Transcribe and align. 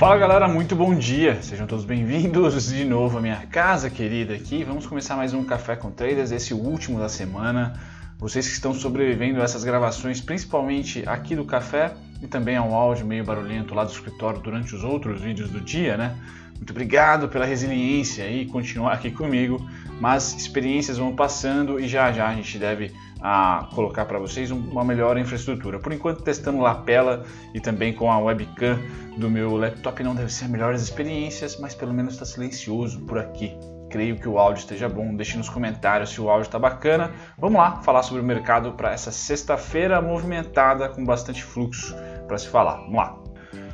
Fala 0.00 0.16
galera, 0.16 0.48
muito 0.48 0.74
bom 0.74 0.94
dia! 0.94 1.42
Sejam 1.42 1.66
todos 1.66 1.84
bem-vindos 1.84 2.64
de 2.72 2.86
novo 2.86 3.18
à 3.18 3.20
minha 3.20 3.36
casa 3.48 3.90
querida 3.90 4.32
aqui. 4.32 4.64
Vamos 4.64 4.86
começar 4.86 5.14
mais 5.14 5.34
um 5.34 5.44
Café 5.44 5.76
com 5.76 5.90
Traders, 5.90 6.32
esse 6.32 6.54
último 6.54 6.98
da 6.98 7.06
semana. 7.06 7.78
Vocês 8.18 8.46
que 8.46 8.54
estão 8.54 8.72
sobrevivendo 8.72 9.42
a 9.42 9.44
essas 9.44 9.62
gravações, 9.62 10.18
principalmente 10.18 11.06
aqui 11.06 11.36
do 11.36 11.44
café 11.44 11.92
e 12.22 12.26
também 12.26 12.56
a 12.56 12.62
um 12.62 12.74
áudio 12.74 13.04
meio 13.04 13.22
barulhento 13.22 13.74
lá 13.74 13.84
do 13.84 13.92
escritório 13.92 14.40
durante 14.40 14.74
os 14.74 14.82
outros 14.82 15.20
vídeos 15.20 15.50
do 15.50 15.60
dia, 15.60 15.98
né? 15.98 16.16
Muito 16.56 16.70
obrigado 16.70 17.28
pela 17.28 17.44
resiliência 17.44 18.26
e 18.26 18.46
continuar 18.46 18.94
aqui 18.94 19.10
comigo, 19.10 19.68
mas 20.00 20.34
experiências 20.34 20.96
vão 20.96 21.14
passando 21.14 21.78
e 21.78 21.86
já 21.86 22.10
já 22.10 22.26
a 22.26 22.34
gente 22.34 22.58
deve 22.58 22.90
a 23.22 23.68
colocar 23.74 24.04
para 24.06 24.18
vocês 24.18 24.50
uma 24.50 24.84
melhor 24.84 25.18
infraestrutura. 25.18 25.78
Por 25.78 25.92
enquanto 25.92 26.22
testando 26.22 26.60
lapela 26.60 27.24
e 27.54 27.60
também 27.60 27.92
com 27.92 28.10
a 28.10 28.18
webcam 28.18 28.78
do 29.16 29.30
meu 29.30 29.56
laptop 29.56 30.02
não 30.02 30.14
deve 30.14 30.32
ser 30.32 30.44
as 30.44 30.50
melhores 30.50 30.82
experiências, 30.82 31.58
mas 31.58 31.74
pelo 31.74 31.92
menos 31.92 32.14
está 32.14 32.24
silencioso 32.24 33.00
por 33.00 33.18
aqui. 33.18 33.56
Creio 33.90 34.16
que 34.16 34.28
o 34.28 34.38
áudio 34.38 34.60
esteja 34.60 34.88
bom. 34.88 35.14
Deixe 35.14 35.36
nos 35.36 35.48
comentários 35.48 36.10
se 36.10 36.20
o 36.20 36.30
áudio 36.30 36.46
está 36.46 36.58
bacana. 36.58 37.10
Vamos 37.36 37.58
lá 37.58 37.82
falar 37.82 38.02
sobre 38.04 38.22
o 38.22 38.24
mercado 38.24 38.72
para 38.72 38.92
essa 38.92 39.10
sexta-feira 39.10 40.00
movimentada 40.00 40.88
com 40.88 41.04
bastante 41.04 41.42
fluxo 41.42 41.94
para 42.26 42.38
se 42.38 42.48
falar. 42.48 42.76
Vamos 42.76 42.94
lá. 42.94 43.20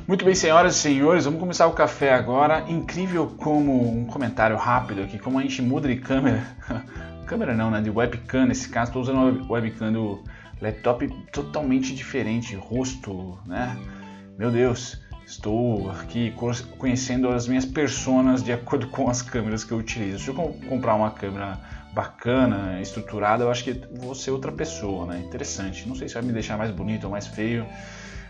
Muito 0.07 0.23
bem, 0.23 0.33
senhoras 0.33 0.77
e 0.77 0.79
senhores, 0.79 1.25
vamos 1.25 1.37
começar 1.37 1.67
o 1.67 1.73
café 1.73 2.13
agora. 2.13 2.63
Incrível 2.69 3.27
como 3.37 3.91
um 3.91 4.05
comentário 4.05 4.55
rápido 4.55 5.01
aqui, 5.01 5.19
como 5.19 5.37
a 5.37 5.41
gente 5.41 5.61
muda 5.61 5.87
de 5.89 5.97
câmera 5.97 6.41
câmera 7.27 7.53
não, 7.53 7.69
né? 7.69 7.81
De 7.81 7.89
webcam 7.89 8.45
nesse 8.45 8.69
caso, 8.69 8.89
estou 8.89 9.01
usando 9.01 9.17
uma 9.17 9.51
webcam 9.51 9.91
do 9.91 10.23
laptop 10.61 11.07
totalmente 11.31 11.93
diferente, 11.93 12.55
rosto, 12.55 13.37
né? 13.45 13.77
Meu 14.37 14.49
Deus, 14.49 14.99
estou 15.25 15.91
aqui 15.91 16.33
conhecendo 16.77 17.29
as 17.29 17.47
minhas 17.47 17.65
personas 17.65 18.41
de 18.41 18.53
acordo 18.53 18.87
com 18.89 19.09
as 19.09 19.21
câmeras 19.21 19.63
que 19.63 19.73
eu 19.73 19.77
utilizo. 19.77 20.23
Se 20.23 20.29
eu 20.29 20.35
comprar 20.69 20.95
uma 20.95 21.11
câmera 21.11 21.59
bacana, 21.93 22.79
estruturada, 22.81 23.43
eu 23.43 23.51
acho 23.51 23.63
que 23.63 23.73
vou 23.99 24.15
ser 24.15 24.31
outra 24.31 24.51
pessoa, 24.51 25.05
né? 25.05 25.19
Interessante. 25.19 25.87
Não 25.87 25.95
sei 25.95 26.07
se 26.07 26.13
vai 26.13 26.23
me 26.23 26.31
deixar 26.31 26.57
mais 26.57 26.71
bonito 26.71 27.03
ou 27.03 27.11
mais 27.11 27.27
feio. 27.27 27.67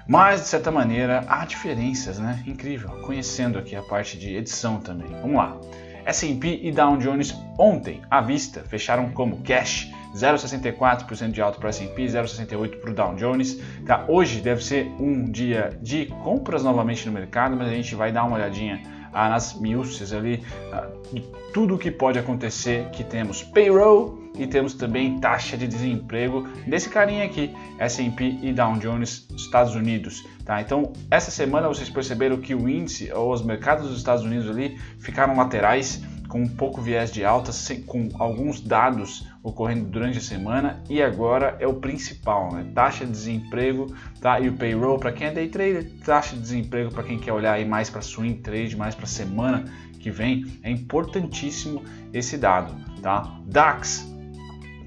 Mas, 0.08 0.42
de 0.42 0.48
certa 0.48 0.72
maneira, 0.72 1.26
há 1.28 1.46
diferenças, 1.46 2.18
né? 2.18 2.42
Incrível. 2.48 2.90
Conhecendo 3.02 3.60
aqui 3.60 3.76
a 3.76 3.84
parte 3.84 4.18
de 4.18 4.36
edição 4.36 4.80
também. 4.80 5.10
Vamos 5.22 5.36
lá. 5.36 5.60
S&P 6.08 6.62
e 6.64 6.72
Dow 6.72 6.96
Jones 6.96 7.36
ontem, 7.60 8.02
à 8.10 8.22
vista, 8.22 8.62
fecharam 8.62 9.10
como 9.10 9.42
cash, 9.44 9.92
0,64% 10.16 11.32
de 11.32 11.42
alta 11.42 11.60
para 11.60 11.68
o 11.68 11.70
S&P, 11.70 12.06
0,68% 12.06 12.80
para 12.80 12.92
o 12.92 12.94
Dow 12.94 13.16
Jones. 13.16 13.60
Tá? 13.86 14.06
Hoje 14.08 14.40
deve 14.40 14.64
ser 14.64 14.86
um 15.00 15.30
dia 15.30 15.78
de 15.82 16.06
compras 16.24 16.64
novamente 16.64 17.06
no 17.06 17.12
mercado, 17.12 17.58
mas 17.58 17.68
a 17.68 17.74
gente 17.74 17.94
vai 17.94 18.12
dar 18.12 18.24
uma 18.24 18.38
olhadinha 18.38 18.82
nas 19.30 19.54
miúcias 19.60 20.14
ali, 20.14 20.44
ah, 20.72 20.88
de 21.12 21.22
tudo 21.54 21.76
o 21.76 21.78
que 21.78 21.90
pode 21.90 22.20
acontecer, 22.20 22.90
que 22.92 23.04
temos 23.04 23.42
payroll 23.44 24.28
e 24.38 24.46
temos 24.46 24.74
também 24.74 25.20
taxa 25.20 25.58
de 25.58 25.68
desemprego 25.68 26.48
desse 26.68 26.90
carinha 26.90 27.26
aqui, 27.26 27.54
S&P 27.80 28.38
e 28.42 28.54
Dow 28.54 28.78
Jones, 28.78 29.28
Estados 29.36 29.76
Unidos. 29.76 30.24
Tá? 30.46 30.62
Então, 30.62 30.94
essa 31.10 31.32
semana 31.32 31.68
vocês 31.68 31.90
perceberam 31.90 32.38
que 32.38 32.54
o 32.54 32.70
índice 32.70 33.12
ou 33.12 33.34
os 33.34 33.44
mercados 33.44 33.88
dos 33.88 33.98
Estados 33.98 34.24
Unidos 34.24 34.50
ali 34.50 34.78
ficaram 35.00 35.36
laterais 35.36 36.02
com 36.28 36.42
um 36.42 36.48
pouco 36.48 36.82
viés 36.82 37.12
de 37.12 37.24
alta, 37.24 37.52
com 37.86 38.10
alguns 38.20 38.62
dados 38.62 39.28
ocorrendo 39.42 39.86
durante 39.86 40.18
a 40.18 40.22
semana 40.22 40.84
e 40.90 41.02
agora 41.02 41.56
é 41.60 41.68
o 41.68 41.76
principal, 41.76 42.52
né? 42.54 42.66
Taxa 42.74 43.06
de 43.06 43.12
desemprego, 43.12 43.94
tá? 44.20 44.40
E 44.40 44.50
o 44.50 44.54
payroll 44.54 45.00
para 45.00 45.12
quem 45.12 45.28
é 45.28 45.32
day 45.32 45.48
trader, 45.48 45.90
taxa 46.06 46.36
de 46.36 46.42
desemprego 46.42 46.92
para 46.92 47.04
quem 47.04 47.18
quer 47.18 47.34
olhar 47.34 47.54
aí 47.54 47.66
mais 47.66 47.90
para 47.90 48.02
swing 48.02 48.40
trade, 48.40 48.76
mais 48.76 48.94
para 48.94 49.06
semana 49.06 49.66
que 50.00 50.12
vem, 50.12 50.60
é 50.64 50.70
importantíssimo 50.70 51.84
esse 52.14 52.38
dado, 52.38 52.76
tá? 53.02 53.40
DAX, 53.46 54.08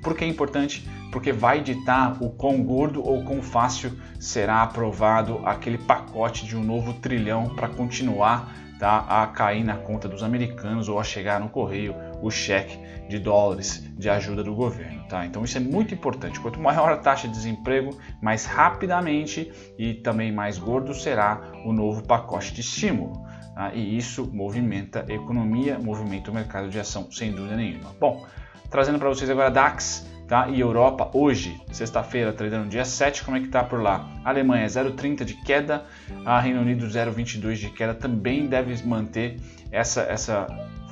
por 0.03 0.17
que 0.17 0.25
é 0.25 0.29
importante? 0.29 0.89
porque 1.11 1.33
vai 1.33 1.61
ditar 1.61 2.17
o 2.23 2.31
quão 2.31 2.63
gordo 2.63 3.03
ou 3.05 3.25
quão 3.25 3.43
fácil 3.43 3.93
será 4.19 4.63
aprovado 4.63 5.41
aquele 5.45 5.79
pacote 5.79 6.47
de 6.47 6.57
um 6.57 6.63
novo 6.63 6.95
trilhão 6.95 7.55
para 7.55 7.69
continuar 7.69 8.55
tá, 8.81 9.05
a 9.09 9.27
cair 9.27 9.63
na 9.63 9.77
conta 9.77 10.09
dos 10.09 10.23
americanos 10.23 10.89
ou 10.89 10.99
a 10.99 11.05
chegar 11.05 11.39
no 11.39 11.51
correio 11.51 11.95
o 12.23 12.31
cheque 12.31 12.79
de 13.09 13.19
dólares 13.19 13.85
de 13.99 14.09
ajuda 14.09 14.43
do 14.43 14.55
governo. 14.55 15.05
Tá? 15.07 15.27
Então 15.27 15.45
isso 15.45 15.59
é 15.59 15.61
muito 15.61 15.93
importante. 15.93 16.41
Quanto 16.41 16.59
maior 16.59 16.91
a 16.91 16.97
taxa 16.97 17.29
de 17.29 17.35
desemprego, 17.35 17.97
mais 18.23 18.47
rapidamente 18.47 19.53
e 19.79 19.95
também 19.95 20.33
mais 20.33 20.59
gordo 20.59 20.95
será 20.95 21.53
o 21.65 21.73
novo 21.73 22.03
pacote 22.03 22.55
de 22.55 22.63
estímulo. 22.63 23.23
Tá? 23.55 23.73
E 23.75 23.99
isso 23.99 24.29
movimenta 24.33 25.05
a 25.07 25.13
economia, 25.13 25.79
movimenta 25.79 26.31
o 26.31 26.35
mercado 26.35 26.71
de 26.71 26.81
ação, 26.81 27.13
sem 27.13 27.33
dúvida 27.33 27.57
nenhuma. 27.57 27.91
Bom, 28.01 28.25
trazendo 28.71 28.99
para 28.99 29.11
vocês 29.11 29.29
agora 29.29 29.51
DAX 29.51 30.07
tá? 30.31 30.49
E 30.49 30.61
Europa 30.61 31.11
hoje, 31.13 31.61
sexta-feira, 31.73 32.33
tradando 32.33 32.69
dia 32.69 32.85
7, 32.85 33.25
como 33.25 33.37
é 33.37 33.41
que 33.41 33.49
tá 33.49 33.65
por 33.65 33.83
lá? 33.83 34.09
Alemanha 34.25 34.65
0,30 34.65 35.25
de 35.25 35.35
queda, 35.35 35.85
a 36.25 36.39
Reino 36.39 36.61
Unido 36.61 36.87
0,22 36.87 37.55
de 37.55 37.69
queda, 37.71 37.93
também 37.93 38.47
deve 38.47 38.81
manter 38.87 39.41
essa 39.73 40.03
essa 40.03 40.47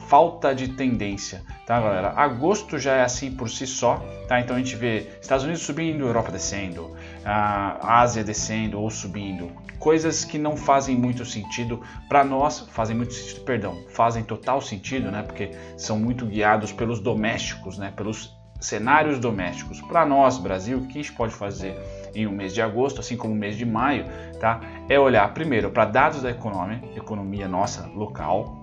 falta 0.09 0.55
de 0.55 0.69
tendência, 0.69 1.43
tá, 1.67 1.79
galera? 1.79 2.15
Agosto 2.17 2.79
já 2.79 2.95
é 2.95 3.03
assim 3.03 3.31
por 3.31 3.49
si 3.49 3.67
só, 3.67 3.97
tá? 4.27 4.41
Então 4.41 4.57
a 4.57 4.59
gente 4.59 4.75
vê 4.75 5.07
Estados 5.21 5.45
Unidos 5.45 5.63
subindo, 5.63 6.05
Europa 6.05 6.33
descendo, 6.33 6.97
a 7.25 8.01
Ásia 8.01 8.25
descendo 8.25 8.81
ou 8.81 8.91
subindo, 8.91 9.53
coisas 9.79 10.25
que 10.25 10.39
não 10.39 10.57
fazem 10.57 10.97
muito 10.97 11.25
sentido 11.25 11.81
para 12.09 12.25
nós, 12.25 12.61
fazem 12.71 12.97
muito 12.97 13.13
sentido, 13.13 13.43
perdão, 13.43 13.85
fazem 13.91 14.25
total 14.25 14.61
sentido, 14.61 15.13
né? 15.13 15.23
Porque 15.23 15.51
são 15.77 15.97
muito 15.99 16.27
guiados 16.27 16.73
pelos 16.73 16.99
domésticos, 16.99 17.79
né? 17.79 17.93
Pelos 17.95 18.38
cenários 18.61 19.19
domésticos. 19.19 19.81
Para 19.81 20.05
nós, 20.05 20.39
Brasil, 20.39 20.79
o 20.79 20.87
que 20.87 20.99
a 20.99 21.03
gente 21.03 21.13
pode 21.13 21.35
fazer 21.35 21.77
em 22.15 22.27
um 22.27 22.33
mês 22.33 22.53
de 22.53 22.61
agosto, 22.61 23.01
assim 23.01 23.17
como 23.17 23.33
o 23.33 23.37
mês 23.37 23.57
de 23.57 23.65
maio, 23.65 24.07
tá? 24.41 24.61
É 24.89 24.99
olhar 24.99 25.33
primeiro 25.33 25.71
para 25.71 25.85
dados 25.85 26.23
da 26.23 26.31
economia, 26.31 26.83
economia 26.97 27.47
nossa 27.47 27.87
local, 27.95 28.63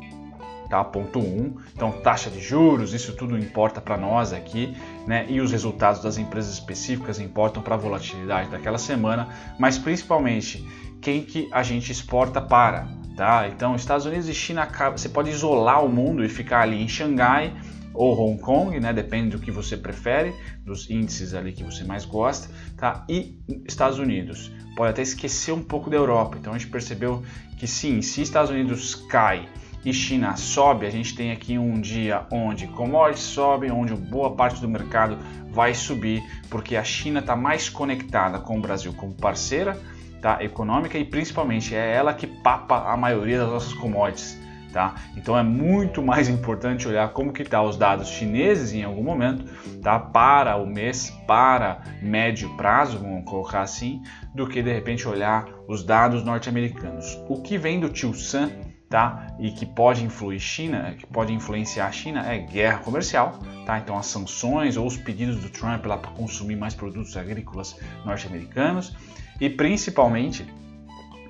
tá? 0.69 0.83
Ponto 0.83 1.19
1. 1.19 1.21
Um. 1.21 1.55
Então, 1.73 1.91
taxa 1.91 2.29
de 2.29 2.39
juros, 2.39 2.93
isso 2.93 3.15
tudo 3.15 3.37
importa 3.37 3.79
para 3.79 3.97
nós 3.97 4.33
aqui, 4.33 4.75
né? 5.07 5.25
E 5.29 5.39
os 5.39 5.51
resultados 5.51 6.01
das 6.01 6.17
empresas 6.17 6.53
específicas 6.53 7.19
importam 7.19 7.61
para 7.63 7.75
a 7.75 7.77
volatilidade 7.77 8.49
daquela 8.49 8.77
semana, 8.77 9.29
mas 9.57 9.77
principalmente 9.77 10.67
quem 11.01 11.21
que 11.21 11.47
a 11.51 11.63
gente 11.63 11.91
exporta 11.91 12.41
para, 12.41 12.87
tá? 13.15 13.47
Então, 13.47 13.75
Estados 13.75 14.05
Unidos 14.05 14.27
e 14.27 14.33
China, 14.33 14.67
você 14.91 15.07
pode 15.07 15.29
isolar 15.29 15.85
o 15.85 15.89
mundo 15.89 16.25
e 16.25 16.29
ficar 16.29 16.61
ali 16.61 16.81
em 16.81 16.87
Xangai 16.87 17.53
ou 17.95 18.19
Hong 18.19 18.39
Kong, 18.39 18.79
né? 18.79 18.93
Depende 18.93 19.29
do 19.29 19.39
que 19.39 19.51
você 19.51 19.77
prefere, 19.77 20.33
dos 20.63 20.89
índices 20.89 21.33
ali 21.33 21.51
que 21.51 21.63
você 21.63 21.83
mais 21.83 22.05
gosta, 22.05 22.49
tá? 22.77 23.05
E 23.09 23.39
Estados 23.67 23.99
Unidos. 23.99 24.51
Pode 24.75 24.91
até 24.91 25.01
esquecer 25.01 25.53
um 25.53 25.63
pouco 25.63 25.89
da 25.89 25.95
Europa. 25.95 26.37
Então 26.39 26.53
a 26.53 26.57
gente 26.57 26.69
percebeu 26.69 27.23
que 27.57 27.67
sim, 27.67 28.01
se 28.01 28.21
Estados 28.21 28.51
Unidos 28.51 28.95
cai 28.95 29.47
e 29.85 29.93
China 29.93 30.35
sobe, 30.35 30.85
a 30.85 30.89
gente 30.89 31.15
tem 31.15 31.31
aqui 31.31 31.57
um 31.57 31.79
dia 31.79 32.25
onde 32.31 32.67
commodities 32.67 33.23
sobem, 33.23 33.71
onde 33.71 33.93
boa 33.93 34.35
parte 34.35 34.59
do 34.59 34.67
mercado 34.67 35.17
vai 35.51 35.73
subir, 35.73 36.23
porque 36.49 36.75
a 36.75 36.83
China 36.83 37.19
está 37.19 37.35
mais 37.35 37.69
conectada 37.69 38.39
com 38.39 38.57
o 38.57 38.61
Brasil 38.61 38.91
como 38.93 39.13
parceira 39.13 39.79
tá, 40.21 40.43
econômica 40.43 40.97
e 40.97 41.05
principalmente 41.05 41.75
é 41.75 41.93
ela 41.93 42.13
que 42.13 42.25
papa 42.25 42.91
a 42.91 42.97
maioria 42.97 43.39
das 43.39 43.49
nossas 43.49 43.73
commodities. 43.73 44.44
Tá? 44.75 44.93
Então 45.15 45.37
é 45.37 45.41
muito 45.41 46.03
mais 46.03 46.27
importante 46.27 46.85
olhar 46.85 47.13
como 47.13 47.31
que 47.31 47.45
tá 47.45 47.63
os 47.63 47.77
dados 47.77 48.09
chineses 48.09 48.73
em 48.73 48.83
algum 48.83 49.01
momento, 49.01 49.45
tá? 49.81 49.97
Para 49.97 50.57
o 50.57 50.67
mês, 50.67 51.11
para 51.25 51.81
médio 52.01 52.53
prazo, 52.57 52.99
vamos 52.99 53.23
colocar 53.23 53.61
assim, 53.61 54.03
do 54.33 54.45
que 54.45 54.61
de 54.61 54.73
repente 54.73 55.07
olhar 55.07 55.47
os 55.65 55.81
dados 55.81 56.25
norte-americanos. 56.25 57.17
O 57.29 57.41
que 57.41 57.57
vem 57.57 57.79
do 57.79 57.87
Tio 57.87 58.13
Sam, 58.13 58.51
tá? 58.89 59.27
E 59.39 59.49
que 59.51 59.65
pode 59.65 60.03
influir 60.03 60.41
China, 60.41 60.93
que 60.99 61.07
pode 61.07 61.31
influenciar 61.31 61.87
a 61.87 61.91
China 61.93 62.29
é 62.29 62.39
guerra 62.39 62.79
comercial, 62.79 63.39
tá? 63.65 63.79
Então 63.79 63.97
as 63.97 64.07
sanções 64.07 64.75
ou 64.75 64.85
os 64.85 64.97
pedidos 64.97 65.37
do 65.37 65.49
Trump 65.49 65.85
lá 65.85 65.97
para 65.97 66.11
consumir 66.11 66.57
mais 66.57 66.75
produtos 66.75 67.15
agrícolas 67.15 67.79
norte-americanos 68.03 68.93
e 69.39 69.49
principalmente, 69.49 70.45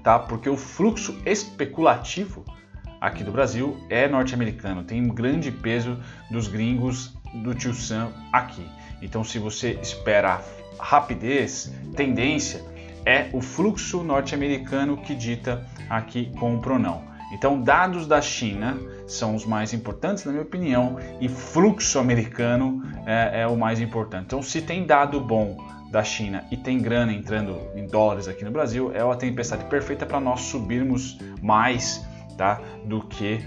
tá? 0.04 0.18
Porque 0.18 0.50
o 0.50 0.58
fluxo 0.58 1.16
especulativo 1.28 2.44
aqui 3.06 3.24
do 3.24 3.31
Brasil 3.31 3.78
é 3.88 4.07
norte-americano, 4.07 4.84
tem 4.84 5.00
um 5.00 5.10
grande 5.10 5.52
peso 5.52 6.00
dos 6.31 6.48
gringos 6.48 7.13
do 7.36 7.54
tio 7.54 7.74
Sam 7.74 8.10
aqui. 8.34 8.66
Então, 9.02 9.24
se 9.24 9.38
você 9.38 9.78
espera 9.81 10.42
rapidez, 10.80 11.72
tendência, 11.96 12.63
é 13.06 13.30
o 13.31 13.42
fluxo 13.42 14.04
norte-americano 14.04 14.98
que 14.98 15.13
dita 15.13 15.63
aqui 15.88 16.31
compra 16.40 16.74
ou 16.74 16.80
não. 16.80 17.04
Então, 17.31 17.62
dados 17.62 18.07
da 18.07 18.19
China 18.22 18.75
são 19.06 19.36
os 19.36 19.46
mais 19.46 19.72
importantes, 19.74 20.25
na 20.25 20.31
minha 20.31 20.44
opinião, 20.44 20.98
e 21.22 21.30
fluxo 21.30 22.00
americano 22.00 22.81
é, 23.06 23.42
é 23.42 23.48
o 23.48 23.56
mais 23.56 23.80
importante. 23.80 24.25
Então, 24.25 24.42
se 24.42 24.62
tem 24.62 24.84
dado 24.84 25.19
bom 25.19 25.58
da 25.92 26.04
China 26.04 26.44
e 26.50 26.58
tem 26.58 26.80
grana 26.80 27.13
entrando 27.13 27.60
em 27.75 27.86
dólares 27.86 28.28
aqui 28.28 28.44
no 28.44 28.50
Brasil, 28.50 28.92
é 28.96 29.04
uma 29.04 29.16
tempestade 29.16 29.63
perfeita 29.66 30.08
para 30.08 30.19
nós 30.19 30.42
subirmos 30.42 31.19
mais 31.42 32.04
tá? 32.38 32.62
do, 32.86 33.02
que, 33.02 33.40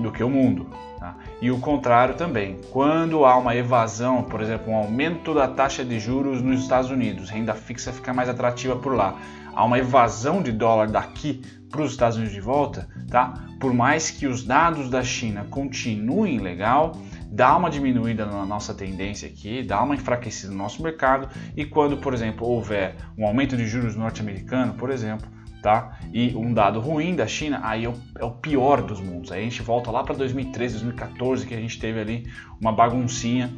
do 0.00 0.12
que 0.12 0.22
o 0.22 0.30
mundo. 0.30 0.68
Tá? 0.98 1.16
E 1.40 1.50
o 1.50 1.58
contrário 1.58 2.14
também. 2.14 2.60
Quando 2.70 3.24
há 3.24 3.36
uma 3.36 3.54
evasão, 3.54 4.22
por 4.22 4.40
exemplo, 4.40 4.72
um 4.72 4.76
aumento 4.76 5.32
da 5.34 5.46
taxa 5.46 5.84
de 5.84 5.98
juros 6.00 6.42
nos 6.42 6.60
Estados 6.60 6.90
Unidos, 6.90 7.30
renda 7.30 7.54
fixa 7.54 7.92
fica 7.92 8.12
mais 8.12 8.28
atrativa 8.28 8.76
por 8.76 8.94
lá. 8.94 9.16
Há 9.54 9.64
uma 9.64 9.78
evasão 9.78 10.42
de 10.42 10.52
dólar 10.52 10.88
daqui 10.88 11.42
para 11.70 11.82
os 11.82 11.90
Estados 11.90 12.16
Unidos 12.16 12.34
de 12.34 12.40
volta, 12.40 12.88
tá? 13.10 13.34
Por 13.60 13.74
mais 13.74 14.10
que 14.10 14.26
os 14.26 14.44
dados 14.44 14.88
da 14.88 15.02
China 15.02 15.46
continuem 15.50 16.38
legal, 16.38 16.92
dá 17.30 17.56
uma 17.56 17.68
diminuída 17.68 18.24
na 18.24 18.46
nossa 18.46 18.72
tendência 18.72 19.28
aqui, 19.28 19.62
dá 19.62 19.82
uma 19.82 19.94
enfraquecida 19.94 20.50
no 20.52 20.58
nosso 20.58 20.82
mercado 20.82 21.28
e 21.56 21.64
quando, 21.64 21.98
por 21.98 22.14
exemplo, 22.14 22.46
houver 22.46 22.96
um 23.16 23.26
aumento 23.26 23.56
de 23.56 23.66
juros 23.66 23.94
norte-americano, 23.94 24.74
por 24.74 24.90
exemplo, 24.90 25.28
tá? 25.62 25.98
E 26.12 26.34
um 26.36 26.52
dado 26.52 26.80
ruim 26.80 27.14
da 27.14 27.26
China, 27.26 27.60
aí 27.62 27.84
é 27.84 27.88
o, 27.88 27.94
é 28.18 28.24
o 28.24 28.30
pior 28.30 28.82
dos 28.82 29.00
mundos. 29.00 29.32
Aí 29.32 29.40
a 29.40 29.44
gente 29.44 29.62
volta 29.62 29.90
lá 29.90 30.02
para 30.02 30.14
2013, 30.14 30.74
2014, 30.74 31.46
que 31.46 31.54
a 31.54 31.60
gente 31.60 31.78
teve 31.78 32.00
ali 32.00 32.26
uma 32.60 32.72
baguncinha, 32.72 33.52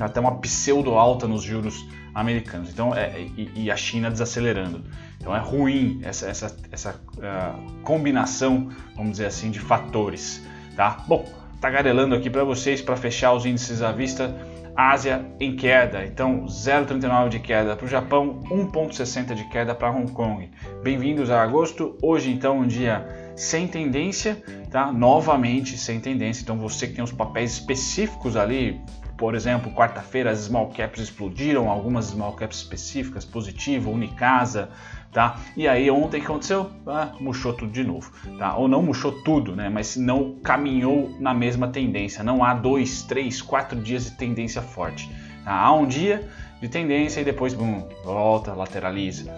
até 0.00 0.20
uma 0.20 0.36
pseudo 0.36 0.94
alta 0.94 1.26
nos 1.26 1.42
juros 1.42 1.84
americanos. 2.14 2.70
Então, 2.70 2.94
é, 2.94 3.20
e, 3.20 3.50
e 3.54 3.70
a 3.70 3.76
China 3.76 4.10
desacelerando. 4.10 4.82
Então 5.18 5.34
é 5.34 5.40
ruim 5.40 6.00
essa, 6.02 6.28
essa, 6.28 6.56
essa 6.70 6.90
uh, 7.16 7.82
combinação, 7.82 8.68
vamos 8.96 9.12
dizer 9.12 9.26
assim, 9.26 9.50
de 9.50 9.58
fatores, 9.58 10.42
tá? 10.76 11.04
Bom, 11.06 11.24
tagarelando 11.60 12.14
aqui 12.14 12.30
para 12.30 12.44
vocês 12.44 12.80
para 12.80 12.96
fechar 12.96 13.32
os 13.32 13.44
índices 13.44 13.82
à 13.82 13.92
vista. 13.92 14.34
Ásia 14.78 15.26
em 15.40 15.56
queda, 15.56 16.04
então 16.04 16.44
0,39 16.44 17.30
de 17.30 17.40
queda 17.40 17.74
para 17.74 17.84
o 17.84 17.88
Japão, 17.88 18.44
1,60 18.48 19.34
de 19.34 19.42
queda 19.48 19.74
para 19.74 19.90
Hong 19.90 20.12
Kong. 20.12 20.48
Bem-vindos 20.84 21.30
a 21.30 21.42
agosto. 21.42 21.98
Hoje, 22.00 22.30
então, 22.30 22.60
um 22.60 22.64
dia 22.64 23.04
sem 23.34 23.66
tendência, 23.66 24.40
tá? 24.70 24.92
Novamente 24.92 25.76
sem 25.76 25.98
tendência. 25.98 26.42
Então, 26.42 26.56
você 26.56 26.86
que 26.86 26.94
tem 26.94 27.02
os 27.02 27.10
papéis 27.10 27.54
específicos 27.54 28.36
ali, 28.36 28.80
por 29.18 29.34
exemplo, 29.34 29.72
quarta-feira 29.72 30.30
as 30.30 30.38
small 30.38 30.68
caps 30.68 31.00
explodiram, 31.00 31.68
algumas 31.68 32.06
small 32.06 32.34
caps 32.34 32.58
específicas, 32.58 33.24
positivo, 33.24 33.90
Unicasa, 33.90 34.70
tá? 35.12 35.40
E 35.56 35.66
aí 35.66 35.90
ontem 35.90 36.18
o 36.18 36.20
que 36.20 36.26
aconteceu? 36.26 36.70
Ah, 36.86 37.10
murchou 37.18 37.52
tudo 37.52 37.72
de 37.72 37.82
novo, 37.82 38.12
tá? 38.38 38.56
Ou 38.56 38.68
não 38.68 38.80
murchou 38.80 39.10
tudo, 39.24 39.56
né? 39.56 39.68
Mas 39.68 39.96
não 39.96 40.36
caminhou 40.36 41.10
na 41.18 41.34
mesma 41.34 41.66
tendência. 41.66 42.22
Não 42.22 42.44
há 42.44 42.54
dois, 42.54 43.02
três, 43.02 43.42
quatro 43.42 43.78
dias 43.80 44.04
de 44.04 44.12
tendência 44.12 44.62
forte. 44.62 45.10
Tá? 45.44 45.52
Há 45.52 45.72
um 45.72 45.86
dia 45.86 46.28
de 46.60 46.68
tendência 46.68 47.20
e 47.20 47.24
depois, 47.24 47.52
bum, 47.52 47.88
volta, 48.04 48.54
lateraliza. 48.54 49.28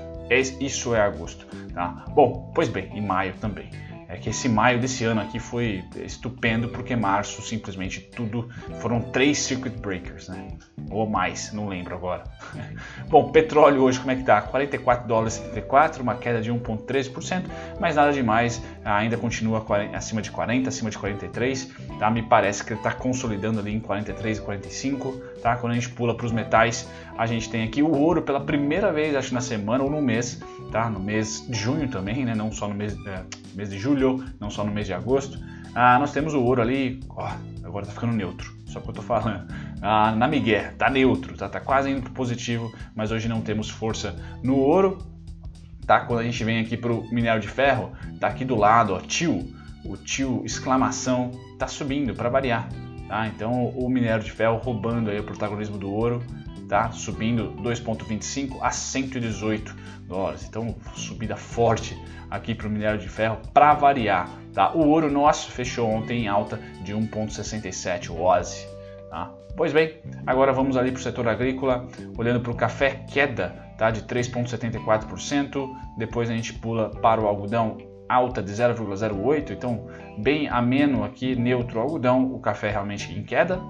Isso 0.61 0.95
é 0.95 1.01
agosto, 1.01 1.47
tá? 1.73 2.05
Bom, 2.11 2.53
pois 2.55 2.69
bem, 2.69 2.91
e 2.95 3.01
maio 3.01 3.33
também 3.41 3.69
é 4.11 4.17
que 4.17 4.29
esse 4.29 4.49
maio 4.49 4.81
desse 4.81 5.05
ano 5.05 5.21
aqui 5.21 5.39
foi 5.39 5.85
estupendo 6.05 6.69
porque 6.69 6.97
março 6.97 7.41
simplesmente 7.43 8.01
tudo 8.01 8.49
foram 8.81 9.01
três 9.01 9.39
circuit 9.39 9.79
breakers, 9.79 10.29
né? 10.29 10.49
Ou 10.91 11.09
mais, 11.09 11.53
não 11.53 11.69
lembro 11.69 11.95
agora. 11.95 12.25
Bom, 13.09 13.31
petróleo 13.31 13.83
hoje 13.83 14.01
como 14.01 14.11
é 14.11 14.17
que 14.17 14.25
tá? 14.25 14.43
44 14.43 15.07
dólares 15.07 15.35
74, 15.35 16.03
uma 16.03 16.17
queda 16.17 16.41
de 16.41 16.53
1.13%, 16.53 17.45
mas 17.79 17.95
nada 17.95 18.13
demais, 18.13 18.61
ainda 18.85 19.17
continua 19.17 19.65
acima 19.95 20.21
de 20.21 20.33
40, 20.33 20.69
acima 20.69 20.91
de 20.91 20.99
43, 20.99 21.73
tá? 22.01 22.11
Me 22.11 22.23
parece 22.23 22.65
que 22.65 22.73
ele 22.73 22.81
está 22.81 22.93
consolidando 22.93 23.61
ali 23.61 23.73
em 23.73 23.81
43 23.81 24.39
e 24.39 24.41
45, 24.41 25.13
tá? 25.41 25.55
Quando 25.55 25.71
a 25.71 25.75
gente 25.77 25.89
pula 25.89 26.17
para 26.17 26.27
os 26.27 26.33
metais, 26.33 26.89
a 27.17 27.27
gente 27.27 27.49
tem 27.49 27.63
aqui 27.63 27.81
o 27.81 27.93
ouro 27.93 28.23
pela 28.23 28.41
primeira 28.41 28.93
vez, 28.93 29.15
acho 29.15 29.33
na 29.33 29.41
semana 29.41 29.85
ou 29.85 29.91
no 29.91 30.03
mês, 30.03 30.43
tá? 30.73 30.91
No 30.91 30.99
mês 30.99 31.47
de 31.49 31.57
junho 31.57 31.87
também, 31.89 32.25
né? 32.25 32.35
Não 32.35 32.51
só 32.51 32.67
no 32.67 32.75
mês, 32.75 32.97
é, 33.07 33.23
mês 33.55 33.71
de 33.71 33.79
julho 33.79 34.25
não 34.39 34.51
só 34.51 34.65
no 34.65 34.73
mês 34.73 34.87
de 34.87 34.93
agosto. 34.93 35.39
Ah, 35.75 35.99
nós 35.99 36.13
temos 36.13 36.35
o 36.35 36.43
ouro 36.43 36.61
ali, 36.61 37.01
ó, 37.11 37.31
agora 37.65 37.87
tá 37.87 37.93
ficando 37.93 38.13
neutro, 38.13 38.53
só 38.67 38.81
que 38.81 38.89
eu 38.89 38.95
tô 38.95 39.03
falando. 39.03 39.47
Ah, 39.81 40.13
na 40.13 40.27
Miguel, 40.27 40.75
tá 40.77 40.91
neutro, 40.91 41.37
tá, 41.37 41.49
tá 41.49 41.61
quase 41.61 41.91
indo 41.91 42.03
pro 42.03 42.13
positivo, 42.13 42.73
mas 42.95 43.11
hoje 43.13 43.29
não 43.29 43.41
temos 43.41 43.71
força 43.71 44.17
no 44.43 44.57
ouro. 44.57 44.99
Tá? 45.87 46.01
Quando 46.01 46.21
a 46.21 46.25
gente 46.25 46.43
vem 46.45 46.61
aqui 46.61 46.77
pro 46.77 47.05
minério 47.11 47.41
de 47.41 47.49
ferro, 47.49 47.93
tá 48.21 48.29
aqui 48.29 48.45
do 48.45 48.55
lado, 48.55 48.95
ó, 48.95 49.01
tio, 49.01 49.53
o 49.85 49.97
tio 49.97 50.43
exclamação 50.45 51.31
tá 51.59 51.67
subindo 51.67 52.15
para 52.15 52.29
variar. 52.29 52.69
Tá? 53.09 53.27
Então 53.27 53.67
o 53.67 53.89
minério 53.89 54.23
de 54.23 54.31
ferro 54.31 54.57
roubando 54.59 55.11
aí 55.11 55.19
o 55.19 55.25
protagonismo 55.25 55.79
do 55.79 55.91
ouro, 55.91 56.23
tá? 56.71 56.93
subindo 56.93 57.53
2,25 57.61 58.59
a 58.63 58.71
118 58.71 59.77
dólares. 60.07 60.47
Então 60.49 60.77
subida 60.95 61.37
forte 61.37 62.01
aqui 62.31 62.55
para 62.55 62.69
o 62.69 62.71
minério 62.71 62.99
de 62.99 63.09
ferro 63.09 63.39
para 63.53 63.75
variar. 63.75 64.31
Tá? 64.55 64.73
O 64.73 64.87
ouro 64.87 65.11
nosso 65.11 65.51
fechou 65.51 65.91
ontem 65.91 66.23
em 66.23 66.29
alta 66.29 66.59
de 66.83 66.95
1,67, 66.95 68.11
o. 68.11 69.11
Tá? 69.11 69.35
Pois 69.57 69.73
bem, 69.73 69.97
agora 70.25 70.53
vamos 70.53 70.77
ali 70.77 70.93
para 70.93 71.01
o 71.01 71.03
setor 71.03 71.27
agrícola, 71.27 71.89
olhando 72.17 72.41
para 72.41 72.53
o 72.53 72.55
café, 72.55 73.05
queda 73.11 73.49
tá? 73.77 73.91
de 73.91 74.03
3,74%. 74.03 75.69
Depois 75.99 76.31
a 76.31 76.35
gente 76.35 76.55
pula 76.55 76.89
para 76.89 77.21
o 77.21 77.27
algodão, 77.27 77.79
alta 78.09 78.41
de 78.41 78.53
0,08%. 78.53 79.51
Então, 79.51 79.89
bem 80.19 80.49
ameno 80.49 81.03
aqui, 81.03 81.35
neutro 81.35 81.81
algodão, 81.81 82.33
o 82.33 82.39
café 82.39 82.71
realmente 82.71 83.13
em 83.13 83.25
queda. 83.25 83.61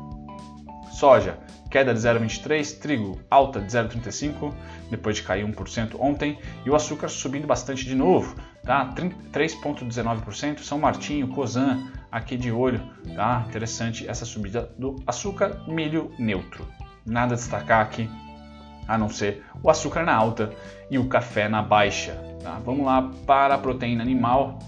Soja, 1.00 1.38
queda 1.70 1.94
de 1.94 2.00
0,23%, 2.00 2.79
trigo 2.79 3.19
alta 3.31 3.58
de 3.58 3.73
0,35%, 3.73 4.52
depois 4.91 5.17
de 5.17 5.23
cair 5.23 5.47
1% 5.47 5.97
ontem, 5.99 6.38
e 6.62 6.69
o 6.69 6.75
açúcar 6.75 7.08
subindo 7.08 7.47
bastante 7.47 7.87
de 7.87 7.94
novo, 7.94 8.37
tá? 8.62 8.94
3,19%, 9.32 10.58
São 10.58 10.79
Martinho, 10.79 11.29
Cosan, 11.29 11.91
aqui 12.12 12.37
de 12.37 12.52
olho, 12.52 12.82
tá? 13.17 13.47
Interessante 13.49 14.06
essa 14.06 14.26
subida 14.26 14.70
do 14.76 14.97
açúcar, 15.06 15.64
milho 15.67 16.12
neutro. 16.19 16.69
Nada 17.06 17.32
a 17.32 17.37
destacar 17.38 17.81
aqui, 17.81 18.06
a 18.87 18.99
não 18.99 19.08
ser 19.08 19.43
o 19.62 19.70
açúcar 19.70 20.05
na 20.05 20.14
alta 20.14 20.52
e 20.91 20.99
o 20.99 21.08
café 21.08 21.49
na 21.49 21.62
baixa. 21.62 22.12
Tá? 22.43 22.61
Vamos 22.62 22.85
lá 22.85 23.11
para 23.26 23.55
a 23.55 23.58
proteína 23.58 24.02
animal. 24.02 24.58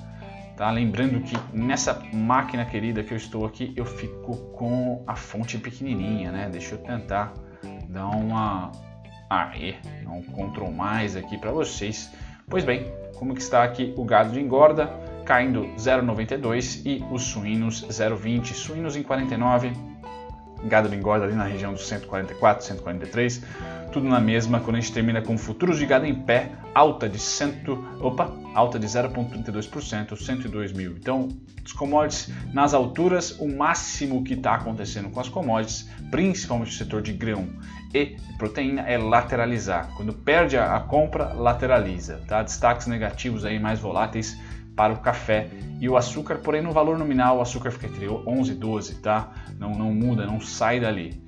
Tá? 0.62 0.70
Lembrando 0.70 1.20
que 1.22 1.36
nessa 1.52 2.00
máquina 2.12 2.64
querida 2.64 3.02
que 3.02 3.12
eu 3.12 3.16
estou 3.16 3.44
aqui, 3.44 3.72
eu 3.74 3.84
fico 3.84 4.36
com 4.52 5.02
a 5.08 5.16
fonte 5.16 5.58
pequenininha, 5.58 6.30
né? 6.30 6.48
Deixa 6.52 6.76
eu 6.76 6.78
tentar 6.78 7.34
dar 7.88 8.06
uma... 8.06 8.70
Aê, 9.28 9.74
dar 10.04 10.12
um 10.12 10.22
Ctrl 10.22 10.70
mais 10.70 11.16
aqui 11.16 11.36
para 11.36 11.50
vocês. 11.50 12.12
Pois 12.48 12.64
bem, 12.64 12.86
como 13.16 13.34
que 13.34 13.40
está 13.40 13.64
aqui 13.64 13.92
o 13.96 14.04
gado 14.04 14.30
de 14.30 14.38
engorda? 14.38 14.86
Caindo 15.26 15.64
0,92 15.76 16.82
e 16.86 17.04
os 17.12 17.24
suínos 17.24 17.84
0,20. 17.88 18.52
Suínos 18.52 18.94
em 18.94 19.02
49, 19.02 19.72
gado 20.62 20.88
de 20.88 20.94
engorda 20.94 21.24
ali 21.24 21.34
na 21.34 21.42
região 21.42 21.72
dos 21.72 21.88
144, 21.88 22.64
143 22.64 23.44
tudo 23.92 24.08
na 24.08 24.18
mesma 24.18 24.58
quando 24.58 24.76
a 24.76 24.80
gente 24.80 24.92
termina 24.92 25.20
com 25.20 25.36
futuros 25.36 25.78
de 25.78 25.84
gado 25.84 26.06
em 26.06 26.14
pé, 26.14 26.50
alta 26.74 27.08
de 27.08 27.18
cento, 27.18 27.84
opa, 28.00 28.32
alta 28.54 28.78
de 28.78 28.86
0,32%, 28.86 30.16
102 30.16 30.72
mil. 30.72 30.96
Então, 30.96 31.28
os 31.64 31.72
commodities 31.72 32.32
nas 32.52 32.74
alturas, 32.74 33.38
o 33.38 33.46
máximo 33.46 34.24
que 34.24 34.34
está 34.34 34.54
acontecendo 34.54 35.10
com 35.10 35.20
as 35.20 35.28
commodities, 35.28 35.88
principalmente 36.10 36.70
o 36.70 36.74
setor 36.74 37.02
de 37.02 37.12
grão 37.12 37.46
e 37.94 38.16
proteína, 38.38 38.82
é 38.82 38.96
lateralizar. 38.96 39.90
Quando 39.94 40.12
perde 40.12 40.56
a, 40.56 40.80
compra, 40.80 41.34
lateraliza. 41.34 42.20
Tá? 42.26 42.42
Destaques 42.42 42.86
negativos 42.86 43.44
aí 43.44 43.60
mais 43.60 43.78
voláteis 43.78 44.36
para 44.74 44.94
o 44.94 45.00
café 45.00 45.50
e 45.78 45.88
o 45.88 45.96
açúcar, 45.98 46.36
porém 46.36 46.62
no 46.62 46.72
valor 46.72 46.98
nominal 46.98 47.38
o 47.38 47.40
açúcar 47.42 47.70
fica 47.70 47.86
entre 47.86 48.08
11 48.08 48.52
e 48.52 48.54
12, 48.54 48.94
tá? 48.96 49.30
Não, 49.58 49.72
não 49.72 49.92
muda, 49.92 50.24
não 50.24 50.40
sai 50.40 50.80
dali. 50.80 51.22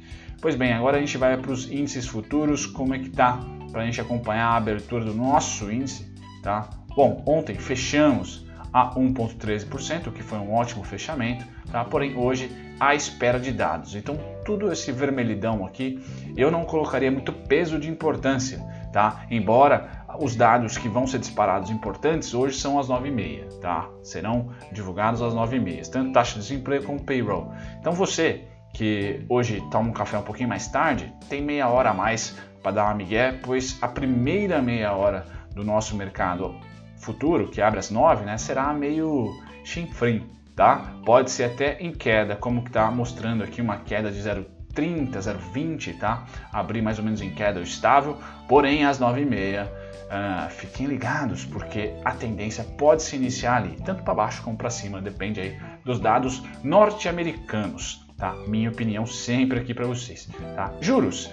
Pois 0.44 0.56
bem, 0.56 0.74
agora 0.74 0.98
a 0.98 1.00
gente 1.00 1.16
vai 1.16 1.38
para 1.38 1.50
os 1.50 1.72
índices 1.72 2.06
futuros, 2.06 2.66
como 2.66 2.94
é 2.94 2.98
que 2.98 3.08
tá 3.08 3.40
para 3.72 3.80
a 3.80 3.86
gente 3.86 3.98
acompanhar 3.98 4.48
a 4.48 4.56
abertura 4.58 5.02
do 5.02 5.14
nosso 5.14 5.72
índice, 5.72 6.04
tá? 6.42 6.68
Bom, 6.94 7.24
ontem 7.26 7.54
fechamos 7.54 8.46
a 8.70 8.94
1,13%, 8.94 10.12
que 10.12 10.22
foi 10.22 10.36
um 10.36 10.52
ótimo 10.52 10.84
fechamento, 10.84 11.46
tá? 11.72 11.82
Porém 11.82 12.18
hoje 12.18 12.52
à 12.78 12.94
espera 12.94 13.40
de 13.40 13.52
dados. 13.52 13.94
Então 13.94 14.18
tudo 14.44 14.70
esse 14.70 14.92
vermelhidão 14.92 15.64
aqui 15.64 15.98
eu 16.36 16.50
não 16.50 16.66
colocaria 16.66 17.10
muito 17.10 17.32
peso 17.32 17.78
de 17.78 17.88
importância, 17.88 18.58
tá? 18.92 19.24
Embora 19.30 20.04
os 20.20 20.36
dados 20.36 20.76
que 20.76 20.90
vão 20.90 21.06
ser 21.06 21.20
disparados 21.20 21.70
importantes 21.70 22.34
hoje 22.34 22.60
são 22.60 22.78
às 22.78 22.88
9h30, 22.88 23.60
tá? 23.60 23.88
Serão 24.02 24.50
divulgados 24.70 25.22
às 25.22 25.32
9h30, 25.32 25.88
tanto 25.88 26.12
taxa 26.12 26.34
de 26.34 26.40
desemprego 26.40 26.84
como 26.84 27.02
payroll. 27.02 27.50
Então 27.80 27.94
você 27.94 28.44
que 28.74 29.24
hoje 29.28 29.62
toma 29.70 29.88
um 29.88 29.92
café 29.92 30.18
um 30.18 30.22
pouquinho 30.22 30.48
mais 30.48 30.68
tarde, 30.68 31.10
tem 31.28 31.40
meia 31.40 31.68
hora 31.68 31.90
a 31.90 31.94
mais 31.94 32.36
para 32.62 32.72
dar 32.72 32.84
uma 32.84 32.94
migué, 32.94 33.32
pois 33.42 33.78
a 33.80 33.88
primeira 33.88 34.60
meia 34.60 34.92
hora 34.92 35.24
do 35.54 35.64
nosso 35.64 35.96
mercado 35.96 36.54
futuro, 36.96 37.48
que 37.48 37.62
abre 37.62 37.78
às 37.78 37.90
9, 37.90 38.24
né, 38.24 38.36
será 38.36 38.72
meio 38.72 39.32
chinfrim, 39.64 40.28
tá? 40.56 40.94
Pode 41.06 41.30
ser 41.30 41.44
até 41.44 41.78
em 41.78 41.92
queda, 41.92 42.34
como 42.34 42.62
que 42.62 42.70
está 42.70 42.90
mostrando 42.90 43.44
aqui 43.44 43.62
uma 43.62 43.78
queda 43.78 44.10
de 44.10 44.18
0,30, 44.18 44.54
0,30, 44.74 45.18
0,20, 45.18 45.98
tá? 45.98 46.24
Abrir 46.52 46.82
mais 46.82 46.98
ou 46.98 47.04
menos 47.04 47.22
em 47.22 47.30
queda 47.30 47.60
estável, 47.60 48.18
porém 48.48 48.84
às 48.84 48.98
9h30 48.98 49.66
uh, 49.66 50.50
fiquem 50.50 50.86
ligados 50.86 51.44
porque 51.44 51.94
a 52.04 52.10
tendência 52.12 52.64
pode 52.64 53.02
se 53.02 53.16
iniciar 53.16 53.56
ali, 53.56 53.76
tanto 53.84 54.02
para 54.02 54.14
baixo 54.14 54.42
como 54.42 54.56
para 54.56 54.70
cima, 54.70 55.00
depende 55.00 55.40
aí 55.40 55.58
dos 55.84 56.00
dados 56.00 56.42
norte-americanos, 56.62 58.03
tá? 58.16 58.34
Minha 58.46 58.70
opinião 58.70 59.06
sempre 59.06 59.58
aqui 59.58 59.74
para 59.74 59.86
vocês, 59.86 60.28
tá? 60.54 60.72
Juros. 60.80 61.30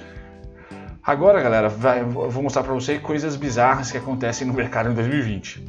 Agora, 1.04 1.42
galera, 1.42 1.68
vai, 1.68 2.04
vou 2.04 2.44
mostrar 2.44 2.64
para 2.64 2.74
vocês 2.74 3.02
coisas 3.02 3.36
bizarras 3.36 3.92
que 3.92 3.98
acontecem 3.98 4.46
no 4.46 4.54
mercado 4.54 4.92
em 4.92 4.94
2020. 4.94 5.66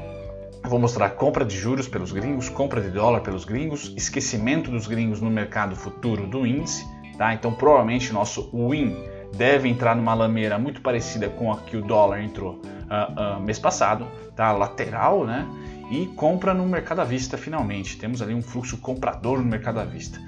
vou 0.64 0.78
mostrar 0.78 1.08
compra 1.10 1.44
de 1.44 1.56
juros 1.56 1.88
pelos 1.88 2.12
gringos, 2.12 2.48
compra 2.50 2.80
de 2.80 2.90
dólar 2.90 3.20
pelos 3.20 3.44
gringos, 3.44 3.94
esquecimento 3.96 4.70
dos 4.70 4.86
gringos 4.86 5.20
no 5.20 5.30
mercado 5.30 5.74
futuro 5.74 6.26
do 6.26 6.46
índice, 6.46 6.86
tá? 7.16 7.32
Então, 7.32 7.52
provavelmente 7.54 8.12
nosso 8.12 8.50
win 8.52 8.94
deve 9.34 9.68
entrar 9.68 9.96
numa 9.96 10.12
lameira 10.12 10.58
muito 10.58 10.82
parecida 10.82 11.28
com 11.30 11.50
a 11.50 11.58
que 11.58 11.78
o 11.78 11.82
dólar 11.82 12.22
entrou 12.22 12.60
uh, 12.60 13.38
uh, 13.38 13.40
mês 13.40 13.58
passado, 13.58 14.06
tá? 14.36 14.52
Lateral, 14.52 15.24
né? 15.24 15.46
E 15.90 16.06
compra 16.08 16.52
no 16.52 16.66
mercado 16.66 17.00
à 17.00 17.04
vista 17.04 17.38
finalmente. 17.38 17.96
Temos 17.96 18.20
ali 18.20 18.34
um 18.34 18.42
fluxo 18.42 18.76
comprador 18.76 19.38
no 19.38 19.44
mercado 19.44 19.80
à 19.80 19.84
vista. 19.84 20.20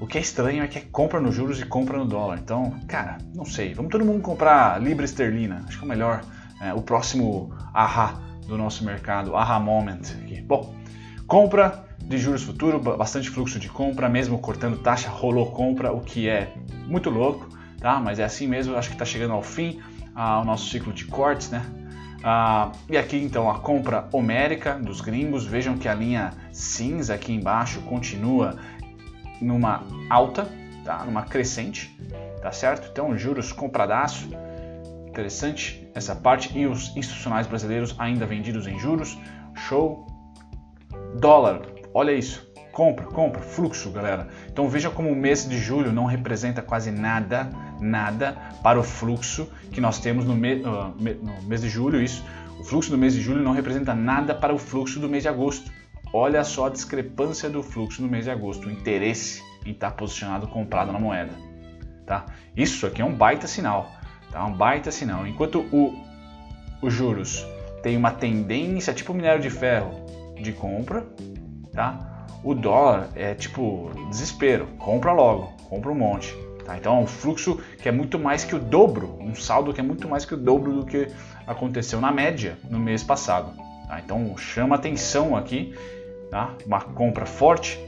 O 0.00 0.06
que 0.06 0.16
é 0.16 0.20
estranho 0.20 0.64
é 0.64 0.66
que 0.66 0.78
é 0.78 0.80
compra 0.80 1.20
nos 1.20 1.34
juros 1.34 1.60
e 1.60 1.66
compra 1.66 1.98
no 1.98 2.06
dólar. 2.06 2.38
Então, 2.38 2.74
cara, 2.88 3.18
não 3.34 3.44
sei. 3.44 3.74
Vamos 3.74 3.92
todo 3.92 4.02
mundo 4.02 4.22
comprar 4.22 4.80
libra 4.82 5.04
esterlina. 5.04 5.62
Acho 5.68 5.76
que 5.76 5.84
é 5.84 5.86
o 5.86 5.88
melhor. 5.88 6.22
É, 6.60 6.72
o 6.72 6.80
próximo 6.80 7.54
aha 7.74 8.20
do 8.46 8.56
nosso 8.56 8.84
mercado, 8.84 9.36
aha 9.36 9.60
moment. 9.60 10.00
Aqui. 10.22 10.40
Bom, 10.40 10.74
compra 11.26 11.84
de 12.02 12.16
juros 12.18 12.42
futuro, 12.42 12.80
bastante 12.80 13.30
fluxo 13.30 13.58
de 13.58 13.68
compra, 13.68 14.08
mesmo 14.08 14.38
cortando 14.38 14.78
taxa, 14.78 15.08
rolou 15.08 15.52
compra, 15.52 15.92
o 15.92 16.00
que 16.00 16.28
é 16.28 16.52
muito 16.86 17.08
louco, 17.08 17.48
tá? 17.78 18.00
Mas 18.00 18.18
é 18.18 18.24
assim 18.24 18.46
mesmo. 18.46 18.76
Acho 18.76 18.88
que 18.88 18.94
está 18.94 19.04
chegando 19.04 19.34
ao 19.34 19.42
fim 19.42 19.80
ah, 20.14 20.40
o 20.40 20.44
nosso 20.44 20.68
ciclo 20.70 20.94
de 20.94 21.04
cortes, 21.04 21.50
né? 21.50 21.62
Ah, 22.24 22.72
e 22.88 22.96
aqui 22.96 23.16
então 23.16 23.50
a 23.50 23.58
compra 23.58 24.08
homérica 24.12 24.74
dos 24.74 25.02
gringos. 25.02 25.46
Vejam 25.46 25.76
que 25.76 25.88
a 25.88 25.94
linha 25.94 26.30
cinza 26.52 27.14
aqui 27.14 27.32
embaixo 27.32 27.80
continua 27.82 28.56
numa 29.40 29.82
alta, 30.08 30.48
tá? 30.84 31.04
numa 31.04 31.22
crescente, 31.22 31.96
tá 32.42 32.52
certo? 32.52 32.88
Então, 32.90 33.16
juros 33.16 33.52
compradaço, 33.52 34.28
interessante 35.06 35.88
essa 35.94 36.14
parte. 36.14 36.56
E 36.56 36.66
os 36.66 36.96
institucionais 36.96 37.46
brasileiros 37.46 37.94
ainda 37.98 38.26
vendidos 38.26 38.66
em 38.66 38.78
juros, 38.78 39.18
show. 39.54 40.06
Dólar, 41.18 41.62
olha 41.92 42.12
isso, 42.12 42.50
compra, 42.72 43.04
compra, 43.06 43.42
fluxo, 43.42 43.90
galera. 43.90 44.28
Então 44.50 44.68
veja 44.68 44.90
como 44.90 45.10
o 45.10 45.16
mês 45.16 45.48
de 45.48 45.58
julho 45.58 45.92
não 45.92 46.04
representa 46.04 46.62
quase 46.62 46.90
nada, 46.90 47.50
nada 47.80 48.36
para 48.62 48.78
o 48.78 48.82
fluxo 48.82 49.50
que 49.72 49.80
nós 49.80 49.98
temos 49.98 50.24
no, 50.24 50.34
me, 50.34 50.62
uh, 50.62 50.94
no 51.22 51.42
mês 51.42 51.60
de 51.60 51.68
julho. 51.68 52.00
Isso, 52.00 52.24
o 52.58 52.64
fluxo 52.64 52.90
do 52.90 52.98
mês 52.98 53.14
de 53.14 53.20
julho 53.20 53.42
não 53.42 53.52
representa 53.52 53.94
nada 53.94 54.34
para 54.34 54.54
o 54.54 54.58
fluxo 54.58 55.00
do 55.00 55.08
mês 55.08 55.24
de 55.24 55.28
agosto. 55.28 55.70
Olha 56.12 56.42
só 56.42 56.66
a 56.66 56.70
discrepância 56.70 57.48
do 57.48 57.62
fluxo 57.62 58.02
no 58.02 58.08
mês 58.08 58.24
de 58.24 58.30
agosto, 58.30 58.66
o 58.66 58.70
interesse 58.70 59.42
em 59.64 59.70
estar 59.70 59.92
posicionado 59.92 60.48
comprado 60.48 60.92
na 60.92 60.98
moeda. 60.98 61.32
Tá? 62.04 62.26
Isso 62.56 62.86
aqui 62.86 63.00
é 63.00 63.04
um 63.04 63.14
baita 63.14 63.46
sinal, 63.46 63.90
tá? 64.30 64.44
um 64.44 64.52
baita 64.52 64.90
sinal. 64.90 65.24
Enquanto 65.26 65.60
o, 65.72 66.04
os 66.82 66.92
juros 66.92 67.46
tem 67.82 67.96
uma 67.96 68.10
tendência, 68.10 68.92
tipo 68.92 69.14
minério 69.14 69.40
de 69.40 69.50
ferro, 69.50 70.04
de 70.34 70.52
compra, 70.52 71.06
tá? 71.72 72.26
o 72.42 72.54
dólar 72.54 73.10
é 73.14 73.34
tipo 73.34 73.90
desespero, 74.10 74.66
compra 74.78 75.12
logo, 75.12 75.52
compra 75.68 75.92
um 75.92 75.94
monte. 75.94 76.34
Tá? 76.64 76.76
Então 76.76 76.96
é 76.96 77.00
um 77.00 77.06
fluxo 77.06 77.60
que 77.80 77.88
é 77.88 77.92
muito 77.92 78.18
mais 78.18 78.42
que 78.42 78.56
o 78.56 78.58
dobro, 78.58 79.16
um 79.20 79.34
saldo 79.34 79.72
que 79.72 79.80
é 79.80 79.84
muito 79.84 80.08
mais 80.08 80.24
que 80.24 80.34
o 80.34 80.36
dobro 80.36 80.72
do 80.72 80.86
que 80.86 81.06
aconteceu 81.46 82.00
na 82.00 82.10
média 82.10 82.58
no 82.68 82.80
mês 82.80 83.04
passado. 83.04 83.52
Tá? 83.86 84.00
Então 84.00 84.36
chama 84.36 84.74
atenção 84.74 85.36
aqui 85.36 85.74
tá? 86.30 86.54
uma 86.66 86.80
compra 86.80 87.26
forte 87.26 87.78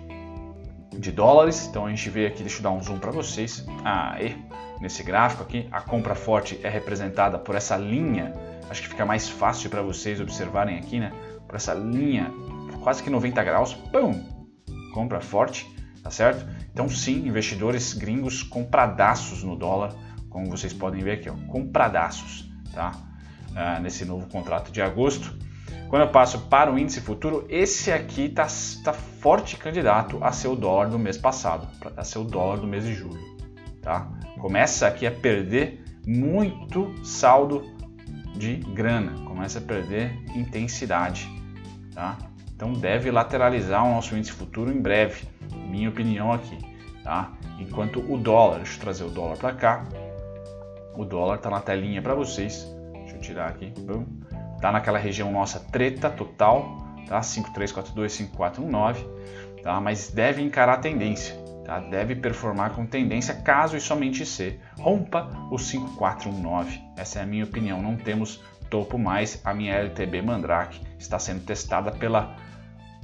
de 0.91 1.13
dólares. 1.13 1.67
Então 1.67 1.87
a 1.87 1.91
gente 1.91 2.09
vê 2.11 2.27
aqui, 2.27 2.43
deixa 2.43 2.59
eu 2.59 2.63
dar 2.63 2.71
um 2.71 2.83
zoom 2.83 2.99
para 2.99 3.11
vocês. 3.11 3.65
Aí, 3.85 4.37
nesse 4.81 5.03
gráfico 5.03 5.43
aqui, 5.43 5.69
a 5.71 5.81
compra 5.81 6.15
forte 6.15 6.59
é 6.63 6.69
representada 6.69 7.39
por 7.39 7.55
essa 7.55 7.77
linha. 7.77 8.35
Acho 8.69 8.83
que 8.83 8.89
fica 8.89 9.07
mais 9.07 9.29
fácil 9.29 9.71
para 9.71 9.83
vocês 9.83 10.21
observarem 10.21 10.79
aqui, 10.79 10.99
né? 10.99 11.13
Por 11.47 11.57
essa 11.57 11.75
linha, 11.75 12.31
quase 12.83 13.03
que 13.03 13.11
90 13.11 13.43
graus, 13.45 13.75
pum, 13.75 14.23
compra 14.93 15.21
forte, 15.21 15.67
tá 16.03 16.11
certo? 16.11 16.47
Então 16.73 16.89
sim, 16.89 17.27
investidores 17.27 17.93
gringos 17.93 18.43
compradaços 18.43 19.43
no 19.43 19.57
dólar, 19.57 19.95
como 20.31 20.47
vocês 20.47 20.73
podem 20.73 21.03
ver 21.03 21.13
aqui, 21.13 21.29
ó, 21.29 21.35
compradaços, 21.51 22.51
tá? 22.73 22.93
Ah, 23.55 23.79
nesse 23.79 24.05
novo 24.07 24.27
contrato 24.29 24.73
de 24.73 24.81
agosto. 24.81 25.37
Quando 25.89 26.03
eu 26.03 26.09
passo 26.09 26.39
para 26.47 26.73
o 26.73 26.79
índice 26.79 27.01
futuro, 27.01 27.45
esse 27.49 27.93
aqui 27.93 28.25
está 28.25 28.47
tá 28.83 28.93
forte 28.93 29.57
candidato 29.57 30.19
a 30.23 30.33
ser 30.33 30.49
o 30.49 30.57
dólar 30.57 30.89
do 30.89 30.99
mês 30.99 31.19
passado, 31.19 31.69
a 31.97 32.03
ser 32.03 32.19
o 32.19 32.25
dólar 32.25 32.59
do 32.59 32.67
mês 32.67 32.85
de 32.85 32.95
julho. 32.95 33.21
Tá? 33.83 34.09
Começa 34.41 34.87
aqui 34.87 35.07
a 35.07 35.11
perder 35.11 35.85
muito 36.07 36.93
saldo 37.05 37.63
de 38.35 38.57
grana, 38.57 39.25
começa 39.27 39.59
a 39.59 39.63
perder 39.63 40.19
intensidade. 40.35 41.29
Tá? 41.95 42.17
Então 42.55 42.73
deve 42.73 43.11
lateralizar 43.11 43.85
o 43.85 43.91
nosso 43.91 44.17
índice 44.17 44.33
futuro 44.33 44.73
em 44.73 44.81
breve, 44.81 45.25
minha 45.69 45.89
opinião 45.89 46.33
aqui. 46.33 46.57
Tá? 47.05 47.33
Enquanto 47.59 48.01
o 48.01 48.17
dólar, 48.17 48.59
deixa 48.59 48.77
eu 48.77 48.81
trazer 48.81 49.05
o 49.05 49.11
dólar 49.11 49.37
para 49.37 49.53
cá, 49.53 49.85
o 50.97 51.05
dólar 51.05 51.37
está 51.37 51.51
na 51.51 51.61
telinha 51.61 52.01
para 52.01 52.15
vocês. 52.15 52.67
Deixa 52.93 53.17
eu 53.17 53.21
tirar 53.21 53.49
aqui. 53.49 53.73
Tá 54.63 54.71
naquela 54.71 54.99
região 54.99 55.33
nossa 55.33 55.59
treta 55.59 56.09
total, 56.09 56.79
tá? 57.09 57.21
5342, 57.21 58.13
5419, 58.13 59.05
tá? 59.61 59.81
Mas 59.81 60.09
deve 60.09 60.41
encarar 60.41 60.75
a 60.75 60.79
tendência, 60.79 61.35
tá? 61.65 61.81
Deve 61.81 62.15
performar 62.15 62.71
com 62.71 62.87
tendência 62.87 63.35
caso 63.35 63.77
e 63.77 63.81
somente 63.81 64.25
se 64.25 64.61
rompa 64.79 65.29
o 65.51 65.59
5419. 65.59 66.81
Essa 66.97 67.19
é 67.19 67.23
a 67.23 67.27
minha 67.27 67.45
opinião, 67.45 67.83
não 67.83 67.97
temos 67.97 68.41
topo 68.71 68.97
mais. 68.97 69.41
A 69.45 69.53
minha 69.53 69.75
LTB 69.75 70.23
Mandrake 70.23 70.81
está 70.97 71.19
sendo 71.19 71.45
testada 71.45 71.91
pela 71.91 72.37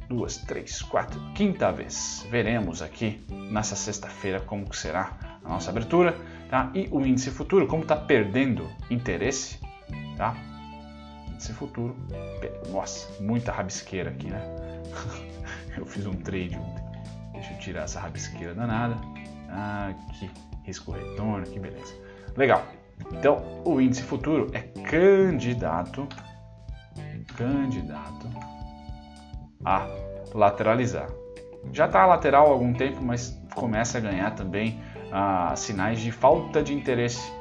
duas, 0.08 0.36
três, 0.38 0.80
quatro, 0.80 1.20
quinta 1.34 1.72
vez. 1.72 2.24
Veremos 2.30 2.80
aqui 2.80 3.20
nessa 3.28 3.74
sexta-feira 3.74 4.38
como 4.38 4.64
que 4.70 4.76
será 4.76 5.12
a 5.44 5.48
nossa 5.48 5.70
abertura, 5.70 6.16
tá? 6.48 6.70
E 6.72 6.88
o 6.92 7.04
índice 7.04 7.32
futuro, 7.32 7.66
como 7.66 7.82
está 7.82 7.96
perdendo 7.96 8.70
interesse, 8.88 9.58
tá? 10.16 10.36
Esse 11.38 11.52
futuro. 11.52 11.96
Nossa, 12.70 13.08
muita 13.22 13.52
rabisqueira 13.52 14.10
aqui, 14.10 14.28
né? 14.28 14.42
eu 15.76 15.86
fiz 15.86 16.06
um 16.06 16.14
trade 16.14 16.56
ontem. 16.56 16.84
Deixa 17.32 17.52
eu 17.52 17.58
tirar 17.58 17.82
essa 17.82 18.00
rabisqueira 18.00 18.54
danada. 18.54 18.96
Aqui, 19.48 20.30
risco 20.64 20.92
retorno, 20.92 21.44
que 21.46 21.58
beleza. 21.58 21.94
Legal. 22.36 22.62
Então, 23.12 23.62
o 23.64 23.80
índice 23.80 24.02
futuro 24.02 24.50
é 24.52 24.60
candidato, 24.82 26.06
candidato 27.36 28.28
a 29.64 29.86
lateralizar. 30.34 31.08
Já 31.72 31.86
está 31.86 32.04
lateral 32.06 32.48
há 32.48 32.50
algum 32.50 32.72
tempo, 32.72 33.02
mas 33.02 33.40
começa 33.54 33.98
a 33.98 34.00
ganhar 34.00 34.32
também 34.32 34.80
ah, 35.12 35.54
sinais 35.56 36.00
de 36.00 36.10
falta 36.12 36.62
de 36.62 36.74
interesse 36.74 37.32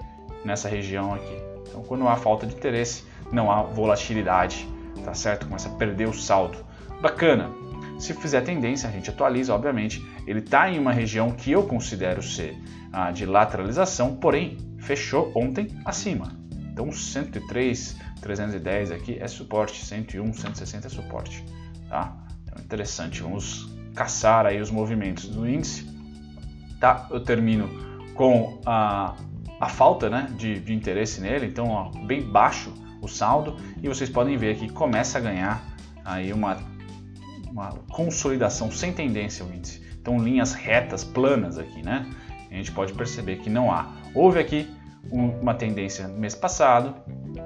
nessa 0.45 0.69
região 0.69 1.13
aqui. 1.13 1.46
Então, 1.67 1.83
quando 1.83 2.07
há 2.07 2.15
falta 2.15 2.45
de 2.45 2.55
interesse, 2.55 3.03
não 3.31 3.51
há 3.51 3.61
volatilidade, 3.61 4.67
tá 5.03 5.13
certo? 5.13 5.47
Começa 5.47 5.69
a 5.69 5.71
perder 5.73 6.07
o 6.07 6.13
saldo. 6.13 6.57
Bacana. 7.01 7.49
Se 7.99 8.13
fizer 8.13 8.41
tendência, 8.41 8.87
a 8.87 8.91
gente 8.91 9.09
atualiza, 9.09 9.53
obviamente. 9.53 10.05
Ele 10.27 10.39
está 10.39 10.69
em 10.69 10.77
uma 10.77 10.91
região 10.91 11.31
que 11.31 11.51
eu 11.51 11.63
considero 11.63 12.21
ser 12.21 12.55
ah, 12.91 13.11
de 13.11 13.25
lateralização, 13.25 14.15
porém 14.15 14.57
fechou 14.79 15.31
ontem 15.35 15.67
acima. 15.83 16.31
Então 16.71 16.91
103, 16.91 17.97
310 18.21 18.91
aqui 18.91 19.17
é 19.19 19.27
suporte, 19.27 19.83
101, 19.83 20.31
160 20.31 20.85
é 20.85 20.89
suporte, 20.89 21.43
tá? 21.89 22.15
Então 22.43 22.63
interessante. 22.63 23.21
Vamos 23.21 23.67
caçar 23.95 24.45
aí 24.45 24.61
os 24.61 24.69
movimentos 24.69 25.27
do 25.27 25.47
índice. 25.47 25.87
Tá? 26.79 27.07
Eu 27.09 27.19
termino 27.19 27.67
com 28.13 28.61
a, 28.63 29.15
a 29.59 29.67
falta, 29.67 30.09
né, 30.09 30.27
de, 30.37 30.59
de 30.59 30.73
interesse 30.73 31.21
nele. 31.21 31.47
Então 31.47 31.69
ó, 31.69 31.89
bem 32.05 32.21
baixo 32.21 32.73
o 33.01 33.07
saldo 33.07 33.57
e 33.81 33.87
vocês 33.87 34.09
podem 34.09 34.37
ver 34.37 34.57
que 34.57 34.69
começa 34.69 35.17
a 35.17 35.21
ganhar 35.21 35.63
aí 36.03 36.31
uma, 36.33 36.57
uma 37.49 37.69
consolidação 37.91 38.71
sem 38.71 38.93
tendência 38.93 39.45
o 39.45 39.53
índice. 39.53 39.81
Então 39.99 40.17
linhas 40.17 40.53
retas, 40.53 41.03
planas 41.03 41.57
aqui, 41.57 41.83
né? 41.83 42.05
A 42.49 42.55
gente 42.55 42.71
pode 42.71 42.93
perceber 42.93 43.37
que 43.37 43.49
não 43.49 43.71
há. 43.71 43.93
Houve 44.13 44.39
aqui 44.39 44.73
uma 45.11 45.53
tendência 45.53 46.07
mês 46.07 46.33
passado, 46.33 46.95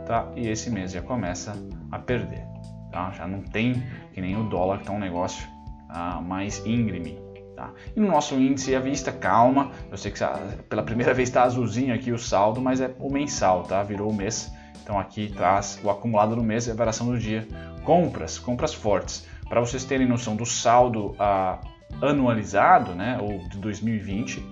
tá? 0.06 0.32
E 0.36 0.48
esse 0.48 0.70
mês 0.70 0.92
já 0.92 1.02
começa 1.02 1.56
a 1.92 2.00
perder, 2.00 2.46
tá? 2.92 3.12
Já 3.12 3.28
não 3.28 3.42
tem 3.42 3.84
que 4.14 4.22
nem 4.22 4.38
o 4.38 4.44
dólar 4.44 4.80
que 4.80 4.86
tá 4.86 4.94
um 4.94 5.00
negócio 5.00 5.48
ah, 5.90 6.22
mais 6.22 6.64
íngreme, 6.66 7.18
Tá? 7.62 7.72
E 7.96 8.00
no 8.00 8.08
nosso 8.08 8.34
índice 8.34 8.76
à 8.76 8.80
vista, 8.80 9.12
calma, 9.12 9.70
eu 9.92 9.98
sei 9.98 10.12
que 10.12 10.20
pela 10.68 10.82
primeira 10.82 11.14
vez 11.14 11.30
está 11.30 11.44
azulzinho 11.44 11.94
aqui 11.94 12.12
o 12.12 12.18
saldo, 12.18 12.60
mas 12.60 12.82
é 12.82 12.92
o 12.98 13.12
mensal, 13.12 13.62
tá? 13.62 13.84
virou 13.84 14.10
o 14.10 14.14
mês. 14.14 14.52
Então 14.82 14.98
aqui 14.98 15.32
traz 15.32 15.80
o 15.84 15.90
acumulado 15.92 16.36
do 16.36 16.44
mês 16.44 16.66
e 16.66 16.72
a 16.72 16.74
variação 16.74 17.06
do 17.06 17.20
dia. 17.20 17.48
Compras, 17.84 18.40
compras 18.40 18.74
fortes. 18.74 19.28
Para 19.48 19.60
vocês 19.60 19.84
terem 19.84 20.08
noção 20.08 20.36
do 20.36 20.46
saldo 20.46 21.16
ah, 21.20 21.60
anualizado, 22.02 22.96
né, 22.96 23.20
ou 23.22 23.48
de 23.48 23.60
2020, 23.60 24.44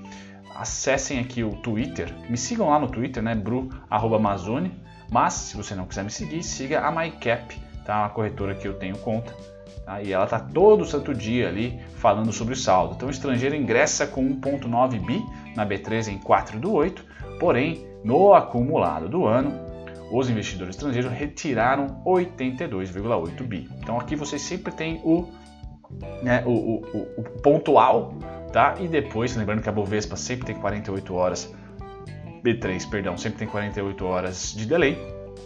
acessem 0.55 1.19
aqui 1.19 1.43
o 1.43 1.55
Twitter, 1.55 2.13
me 2.29 2.37
sigam 2.37 2.69
lá 2.69 2.77
no 2.77 2.87
Twitter, 2.87 3.23
né, 3.23 3.33
bru@amazone, 3.33 4.71
mas 5.09 5.33
se 5.33 5.57
você 5.57 5.73
não 5.73 5.85
quiser 5.85 6.03
me 6.03 6.11
seguir, 6.11 6.43
siga 6.43 6.81
a 6.81 6.91
MyCap, 6.91 7.59
tá, 7.85 8.01
uma 8.01 8.09
corretora 8.09 8.53
que 8.53 8.67
eu 8.67 8.73
tenho 8.73 8.97
conta. 8.99 9.33
Tá? 9.85 10.01
E 10.01 10.11
ela 10.11 10.25
está 10.25 10.39
todo 10.39 10.85
santo 10.85 11.13
dia 11.13 11.47
ali 11.47 11.79
falando 11.95 12.31
sobre 12.31 12.53
o 12.53 12.57
saldo. 12.57 12.95
Então 12.95 13.07
o 13.07 13.11
estrangeiro 13.11 13.55
ingressa 13.55 14.07
com 14.07 14.23
1,9 14.35 15.05
bi 15.05 15.23
na 15.55 15.65
B3 15.65 16.09
em 16.09 16.17
4 16.17 16.59
do 16.59 16.73
8, 16.73 17.03
porém 17.39 17.87
no 18.03 18.33
acumulado 18.33 19.09
do 19.09 19.25
ano 19.25 19.69
os 20.11 20.29
investidores 20.29 20.75
estrangeiros 20.75 21.11
retiraram 21.11 22.01
82,8 22.05 23.43
bi. 23.43 23.69
Então 23.77 23.99
aqui 23.99 24.15
você 24.15 24.39
sempre 24.39 24.71
tem 24.71 24.99
o, 25.03 25.29
né, 26.23 26.43
o, 26.45 26.51
o, 26.51 27.07
o, 27.17 27.23
pontual, 27.41 28.15
tá? 28.51 28.75
E 28.79 28.87
depois, 28.87 29.35
lembrando 29.35 29.61
que 29.61 29.69
a 29.69 29.71
Bovespa 29.71 30.15
sempre 30.15 30.47
tem 30.47 30.55
48 30.55 31.13
horas, 31.13 31.53
B3, 32.43 32.89
perdão, 32.89 33.17
sempre 33.17 33.39
tem 33.39 33.47
48 33.47 34.05
horas 34.05 34.53
de 34.53 34.65
delay. 34.65 34.97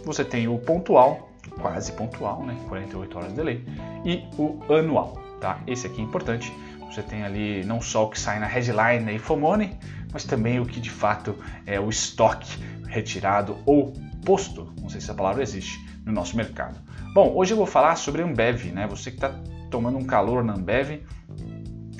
Você 0.04 0.24
tem 0.24 0.48
o 0.48 0.58
pontual, 0.58 1.30
quase 1.50 1.92
pontual, 1.92 2.44
né? 2.44 2.56
48 2.68 3.16
horas 3.16 3.30
de 3.30 3.36
delay, 3.36 3.64
e 4.04 4.24
o 4.38 4.60
anual, 4.72 5.20
tá? 5.40 5.60
Esse 5.66 5.86
aqui 5.86 6.00
é 6.00 6.04
importante. 6.04 6.52
Você 6.90 7.02
tem 7.02 7.24
ali 7.24 7.64
não 7.64 7.80
só 7.80 8.04
o 8.04 8.10
que 8.10 8.18
sai 8.18 8.38
na 8.38 8.46
headline 8.46 9.14
e 9.14 9.18
Fomone, 9.18 9.76
mas 10.12 10.24
também 10.24 10.60
o 10.60 10.66
que 10.66 10.80
de 10.80 10.90
fato 10.90 11.36
é 11.66 11.80
o 11.80 11.88
estoque 11.88 12.56
retirado 12.86 13.56
ou 13.66 13.92
posto, 14.24 14.72
não 14.80 14.88
sei 14.88 15.00
se 15.00 15.10
a 15.10 15.14
palavra 15.14 15.42
existe, 15.42 15.84
no 16.04 16.12
nosso 16.12 16.36
mercado. 16.36 16.78
Bom, 17.12 17.32
hoje 17.34 17.52
eu 17.52 17.56
vou 17.56 17.66
falar 17.66 17.96
sobre 17.96 18.22
a 18.22 18.24
Ambev, 18.24 18.72
né? 18.72 18.86
Você 18.86 19.10
que 19.10 19.16
está 19.16 19.34
tomando 19.70 19.98
um 19.98 20.04
calor 20.04 20.44
na 20.44 20.54
Ambev, 20.54 21.02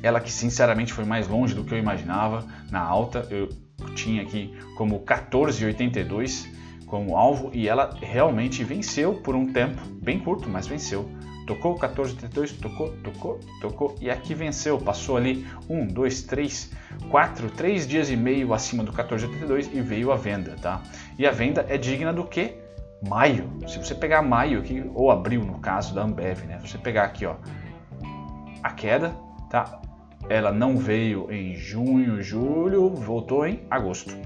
ela 0.02 0.20
que 0.20 0.30
sinceramente 0.30 0.92
foi 0.92 1.04
mais 1.04 1.26
longe 1.26 1.54
do 1.54 1.64
que 1.64 1.72
eu 1.72 1.78
imaginava 1.78 2.46
na 2.70 2.80
alta, 2.80 3.26
eu 3.30 3.48
tinha 3.94 4.22
aqui 4.22 4.54
como 4.76 5.00
14,82 5.00 6.46
como 6.86 7.16
alvo 7.16 7.50
e 7.52 7.68
ela 7.68 7.96
realmente 8.00 8.62
venceu 8.62 9.14
por 9.14 9.34
um 9.34 9.52
tempo 9.52 9.80
bem 10.02 10.18
curto, 10.18 10.48
mas 10.48 10.66
venceu. 10.66 11.08
Tocou 11.46 11.78
14,82, 11.78 12.58
tocou, 12.58 12.90
tocou, 13.02 13.40
tocou 13.60 13.96
e 14.00 14.10
aqui 14.10 14.34
venceu. 14.34 14.78
Passou 14.78 15.16
ali 15.16 15.46
1, 15.68 15.88
2, 15.88 16.22
3, 16.22 16.72
4, 17.10 17.50
3 17.50 17.86
dias 17.86 18.10
e 18.10 18.16
meio 18.16 18.54
acima 18.54 18.82
do 18.82 18.92
14,82 18.92 19.68
e 19.72 19.80
veio 19.80 20.10
a 20.10 20.16
venda, 20.16 20.56
tá? 20.60 20.82
E 21.18 21.26
a 21.26 21.30
venda 21.30 21.66
é 21.68 21.76
digna 21.76 22.12
do 22.12 22.24
que? 22.24 22.54
Maio. 23.06 23.50
Se 23.68 23.76
você 23.76 23.94
pegar 23.94 24.22
maio 24.22 24.60
aqui, 24.60 24.82
ou 24.94 25.10
abril 25.10 25.44
no 25.44 25.58
caso 25.58 25.94
da 25.94 26.02
Ambev, 26.02 26.44
né? 26.46 26.58
Você 26.64 26.78
pegar 26.78 27.04
aqui, 27.04 27.26
ó, 27.26 27.36
a 28.62 28.70
queda, 28.70 29.14
tá? 29.50 29.82
Ela 30.30 30.50
não 30.50 30.78
veio 30.78 31.30
em 31.30 31.54
junho, 31.54 32.22
julho, 32.22 32.88
voltou 32.88 33.46
em 33.46 33.66
agosto. 33.70 34.16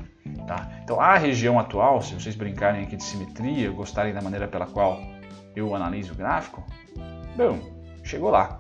Tá? 0.49 0.67
Então 0.83 0.99
a 0.99 1.19
região 1.19 1.59
atual, 1.59 2.01
se 2.01 2.15
vocês 2.15 2.35
brincarem 2.35 2.83
aqui 2.83 2.97
de 2.97 3.05
simetria, 3.05 3.71
gostarem 3.71 4.15
da 4.15 4.23
maneira 4.23 4.49
pela 4.49 4.67
qual 4.67 4.99
eu 5.55 5.75
analiso 5.75 6.15
o 6.15 6.17
gráfico, 6.17 6.65
bom, 7.37 7.59
chegou 8.03 8.31
lá, 8.31 8.59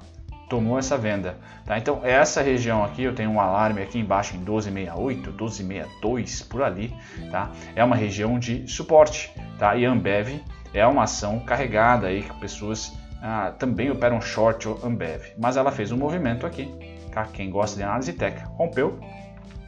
tomou 0.50 0.78
essa 0.78 0.98
venda. 0.98 1.38
Tá? 1.64 1.78
Então 1.78 2.00
essa 2.04 2.42
região 2.42 2.84
aqui, 2.84 3.04
eu 3.04 3.14
tenho 3.14 3.30
um 3.30 3.40
alarme 3.40 3.80
aqui 3.80 3.98
embaixo 3.98 4.36
em 4.36 4.38
1268, 4.40 5.30
1262 5.30 6.42
por 6.42 6.62
ali, 6.62 6.94
tá? 7.30 7.50
é 7.74 7.82
uma 7.82 7.96
região 7.96 8.38
de 8.38 8.68
suporte. 8.68 9.32
Tá? 9.58 9.74
E 9.74 9.86
Ambev 9.86 10.42
é 10.74 10.86
uma 10.86 11.04
ação 11.04 11.40
carregada 11.40 12.08
aí 12.08 12.22
que 12.22 12.34
pessoas 12.38 12.92
ah, 13.22 13.54
também 13.58 13.90
operam 13.90 14.20
short 14.20 14.68
Ambev, 14.84 15.22
mas 15.38 15.56
ela 15.56 15.72
fez 15.72 15.90
um 15.90 15.96
movimento 15.96 16.46
aqui. 16.46 16.68
Tá? 17.10 17.24
Quem 17.32 17.50
gosta 17.50 17.78
de 17.78 17.82
análise 17.82 18.12
técnica 18.12 18.46
rompeu, 18.48 19.00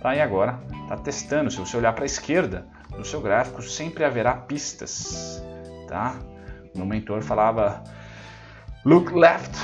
tá? 0.00 0.14
e 0.14 0.20
agora 0.20 0.58
está 0.82 0.96
testando. 0.96 1.50
Se 1.50 1.58
você 1.58 1.76
olhar 1.76 1.92
para 1.92 2.04
a 2.04 2.06
esquerda 2.06 2.66
no 2.96 3.04
seu 3.04 3.20
gráfico, 3.20 3.62
sempre 3.62 4.04
haverá 4.04 4.34
pistas. 4.34 5.42
Tá? 5.88 6.16
Meu 6.74 6.86
mentor 6.86 7.22
falava 7.22 7.82
Look 8.84 9.12
left, 9.12 9.56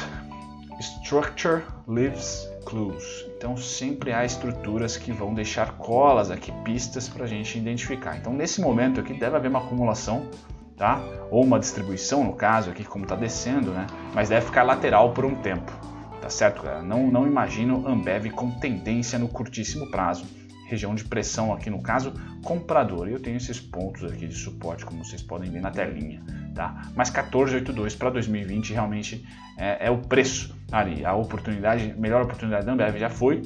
structure 0.81 1.62
leaves 1.88 2.49
clues. 2.66 3.25
Então 3.37 3.57
sempre 3.57 4.12
há 4.12 4.25
estruturas 4.25 4.96
que 4.96 5.12
vão 5.12 5.33
deixar 5.33 5.79
colas 5.79 6.31
aqui, 6.31 6.53
pistas 6.64 7.09
para 7.09 7.25
a 7.25 7.27
gente 7.27 7.57
identificar. 7.57 8.16
Então 8.16 8.33
nesse 8.33 8.61
momento 8.61 9.01
aqui 9.01 9.14
deve 9.14 9.37
haver 9.37 9.49
uma 9.49 9.61
acumulação, 9.61 10.29
tá? 10.77 11.01
Ou 11.31 11.44
uma 11.44 11.59
distribuição 11.59 12.25
no 12.25 12.35
caso 12.35 12.70
aqui 12.70 12.85
como 12.85 13.05
está 13.05 13.14
descendo, 13.14 13.70
né? 13.70 13.87
Mas 14.12 14.29
deve 14.29 14.46
ficar 14.46 14.64
lateral 14.64 15.12
por 15.12 15.25
um 15.25 15.37
tempo, 15.37 15.72
tá 16.21 16.31
certo? 16.31 16.63
Galera? 16.63 16.83
Não 16.83 17.11
não 17.11 17.27
imagino 17.27 17.87
Ambev 17.87 18.31
com 18.31 18.51
tendência 18.51 19.19
no 19.19 19.29
curtíssimo 19.29 19.91
prazo 19.91 20.27
região 20.67 20.95
de 20.95 21.05
pressão 21.05 21.53
aqui 21.53 21.71
no 21.71 21.81
caso 21.81 22.13
comprador. 22.43 23.09
Eu 23.09 23.21
tenho 23.21 23.37
esses 23.37 23.59
pontos 23.61 24.05
aqui 24.05 24.27
de 24.27 24.35
suporte, 24.35 24.85
como 24.85 25.05
vocês 25.05 25.23
podem 25.23 25.51
ver 25.51 25.61
na 25.61 25.71
telinha. 25.71 26.23
Tá? 26.55 26.91
Mas 26.95 27.11
1482 27.11 27.95
para 27.95 28.11
2020 28.11 28.73
realmente 28.73 29.27
é, 29.57 29.87
é, 29.87 29.91
o 29.91 29.99
preço 29.99 30.55
ali. 30.71 31.05
A 31.05 31.15
oportunidade, 31.15 31.95
melhor 31.97 32.23
oportunidade 32.23 32.67
da 32.67 32.73
Ambev 32.73 32.99
já 32.99 33.09
foi. 33.09 33.43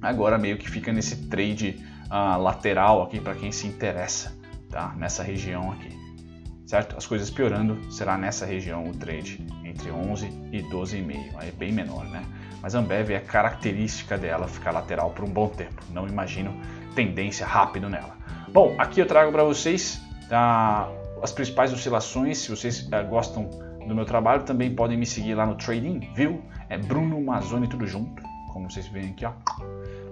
Agora 0.00 0.36
meio 0.38 0.58
que 0.58 0.68
fica 0.68 0.92
nesse 0.92 1.28
trade 1.28 1.80
uh, 2.06 2.40
lateral 2.40 3.02
aqui 3.02 3.20
para 3.20 3.34
quem 3.34 3.52
se 3.52 3.66
interessa, 3.66 4.36
tá? 4.68 4.92
Nessa 4.96 5.22
região 5.22 5.70
aqui, 5.70 5.96
certo? 6.66 6.96
As 6.98 7.06
coisas 7.06 7.30
piorando 7.30 7.78
será 7.92 8.18
nessa 8.18 8.44
região 8.44 8.84
o 8.88 8.92
trade 8.92 9.46
entre 9.72 9.90
11 9.90 10.26
e 10.52 10.62
12,5, 10.62 11.42
é 11.42 11.50
bem 11.50 11.72
menor, 11.72 12.04
né? 12.04 12.24
Mas 12.60 12.74
a 12.74 12.78
Ambev 12.78 13.10
é 13.10 13.18
característica 13.18 14.16
dela 14.16 14.46
ficar 14.46 14.70
lateral 14.70 15.10
por 15.10 15.24
um 15.24 15.30
bom 15.30 15.48
tempo. 15.48 15.82
Não 15.90 16.06
imagino 16.06 16.54
tendência 16.94 17.44
rápido 17.44 17.88
nela. 17.88 18.16
Bom, 18.52 18.74
aqui 18.78 19.00
eu 19.00 19.06
trago 19.06 19.32
para 19.32 19.42
vocês 19.42 20.00
tá, 20.28 20.88
as 21.22 21.32
principais 21.32 21.72
oscilações. 21.72 22.38
Se 22.38 22.50
vocês 22.50 22.86
uh, 22.86 23.08
gostam 23.08 23.48
do 23.86 23.94
meu 23.94 24.04
trabalho, 24.04 24.44
também 24.44 24.72
podem 24.72 24.96
me 24.96 25.06
seguir 25.06 25.34
lá 25.34 25.44
no 25.44 25.56
Trading, 25.56 26.10
viu? 26.14 26.40
É 26.68 26.78
Bruno 26.78 27.20
Mazzoni 27.20 27.66
tudo 27.66 27.86
junto, 27.86 28.22
como 28.52 28.70
vocês 28.70 28.86
veem 28.88 29.10
aqui, 29.10 29.24
ó 29.24 29.32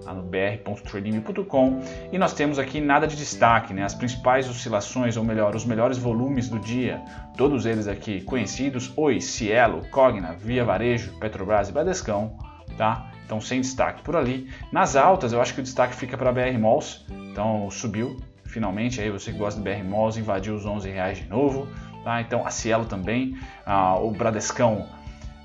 lá 0.05 0.13
no 0.13 0.23
br.trading.com 0.23 1.79
e 2.11 2.17
nós 2.17 2.33
temos 2.33 2.57
aqui 2.57 2.81
nada 2.81 3.07
de 3.07 3.15
destaque, 3.15 3.73
né? 3.73 3.83
as 3.83 3.93
principais 3.93 4.49
oscilações, 4.49 5.17
ou 5.17 5.23
melhor, 5.23 5.55
os 5.55 5.65
melhores 5.65 5.97
volumes 5.97 6.49
do 6.49 6.59
dia, 6.59 7.01
todos 7.37 7.65
eles 7.65 7.87
aqui 7.87 8.21
conhecidos, 8.21 8.91
Oi, 8.95 9.21
Cielo, 9.21 9.87
Cogna, 9.89 10.33
Via 10.33 10.65
Varejo, 10.65 11.17
Petrobras 11.19 11.69
e 11.69 11.71
Bradescão, 11.71 12.37
tá? 12.77 13.11
Então 13.25 13.39
sem 13.39 13.61
destaque 13.61 14.01
por 14.01 14.15
ali. 14.15 14.49
Nas 14.71 14.95
altas, 14.95 15.31
eu 15.31 15.41
acho 15.41 15.53
que 15.53 15.61
o 15.61 15.63
destaque 15.63 15.95
fica 15.95 16.17
para 16.17 16.31
BR 16.31 16.57
Malls, 16.59 17.05
então 17.31 17.69
subiu 17.69 18.17
finalmente, 18.45 18.99
aí 18.99 19.09
você 19.09 19.31
que 19.31 19.37
gosta 19.37 19.61
de 19.61 19.69
BR 19.69 19.83
Malls 19.87 20.17
invadiu 20.17 20.55
os 20.55 20.65
11 20.65 20.89
reais 20.89 21.19
de 21.19 21.29
novo, 21.29 21.67
tá? 22.03 22.19
Então 22.19 22.45
a 22.45 22.49
Cielo 22.49 22.85
também, 22.85 23.37
ah, 23.65 23.95
o 23.97 24.11
Bradescão 24.11 24.85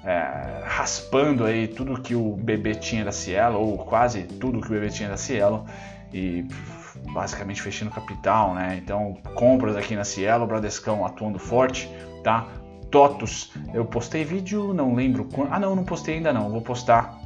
é, 0.07 0.62
raspando 0.64 1.45
aí 1.45 1.66
tudo 1.66 2.01
que 2.01 2.14
o 2.14 2.37
bebê 2.37 2.75
tinha 2.75 3.05
da 3.05 3.11
Cielo, 3.11 3.59
ou 3.59 3.77
quase 3.77 4.23
tudo 4.23 4.61
que 4.61 4.69
o 4.69 4.71
bebê 4.71 4.88
tinha 4.88 5.09
da 5.09 5.16
Cielo, 5.16 5.66
e 6.12 6.47
basicamente 7.12 7.61
fechando 7.61 7.90
capital, 7.90 8.55
né? 8.55 8.81
Então, 8.83 9.19
compras 9.35 9.77
aqui 9.77 9.97
na 9.97 10.05
Cielo, 10.05 10.47
Bradescão 10.47 11.05
atuando 11.05 11.38
forte, 11.40 11.90
tá? 12.23 12.47
TOTUS, 12.90 13.53
eu 13.75 13.85
postei 13.85 14.25
vídeo, 14.25 14.73
não 14.73 14.95
lembro 14.95 15.25
quando. 15.25 15.53
Ah, 15.53 15.59
não, 15.59 15.75
não 15.75 15.85
postei 15.85 16.14
ainda 16.14 16.33
não, 16.33 16.51
vou 16.51 16.61
postar. 16.61 17.19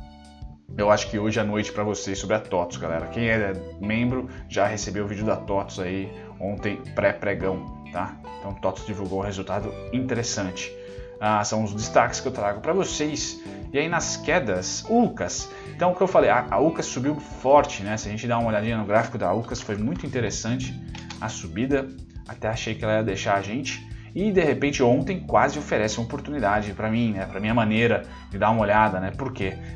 Eu 0.76 0.90
acho 0.90 1.10
que 1.10 1.18
hoje 1.18 1.38
à 1.38 1.44
noite 1.44 1.70
para 1.70 1.84
vocês 1.84 2.18
sobre 2.18 2.36
a 2.36 2.40
TOTUS, 2.40 2.78
galera. 2.78 3.08
Quem 3.08 3.28
é 3.28 3.52
membro 3.78 4.28
já 4.48 4.66
recebeu 4.66 5.04
o 5.04 5.06
vídeo 5.06 5.26
da 5.26 5.36
TOTUS 5.36 5.80
aí 5.80 6.10
ontem, 6.40 6.76
pré-pregão, 6.94 7.84
tá? 7.92 8.16
Então, 8.38 8.54
TOTUS 8.54 8.86
divulgou 8.86 9.18
um 9.18 9.22
resultado 9.22 9.70
interessante. 9.92 10.72
Ah, 11.20 11.44
são 11.44 11.62
os 11.62 11.74
destaques 11.74 12.18
que 12.18 12.28
eu 12.28 12.32
trago 12.32 12.62
para 12.62 12.72
vocês. 12.72 13.38
E 13.72 13.78
aí 13.78 13.88
nas 13.90 14.16
quedas, 14.16 14.84
UCAS. 14.88 15.50
Então 15.76 15.92
o 15.92 15.94
que 15.94 16.00
eu 16.00 16.08
falei, 16.08 16.30
a, 16.30 16.46
a 16.50 16.58
UCAS 16.58 16.86
subiu 16.86 17.14
forte, 17.14 17.82
né? 17.82 17.96
Se 17.98 18.08
a 18.08 18.10
gente 18.10 18.26
dá 18.26 18.38
uma 18.38 18.48
olhadinha 18.48 18.78
no 18.78 18.86
gráfico 18.86 19.18
da 19.18 19.32
UCAS, 19.34 19.60
foi 19.60 19.76
muito 19.76 20.06
interessante 20.06 20.74
a 21.20 21.28
subida. 21.28 21.86
Até 22.26 22.48
achei 22.48 22.74
que 22.74 22.82
ela 22.82 22.94
ia 22.94 23.02
deixar 23.02 23.36
a 23.36 23.42
gente. 23.42 23.86
E 24.14 24.32
de 24.32 24.40
repente 24.40 24.82
ontem 24.82 25.20
quase 25.20 25.58
oferece 25.58 25.98
uma 25.98 26.06
oportunidade 26.06 26.72
para 26.72 26.90
mim, 26.90 27.12
né? 27.12 27.26
Para 27.26 27.38
minha 27.38 27.54
maneira 27.54 28.02
de 28.30 28.38
dar 28.38 28.50
uma 28.50 28.62
olhada, 28.62 28.98
né? 28.98 29.10
Por? 29.10 29.30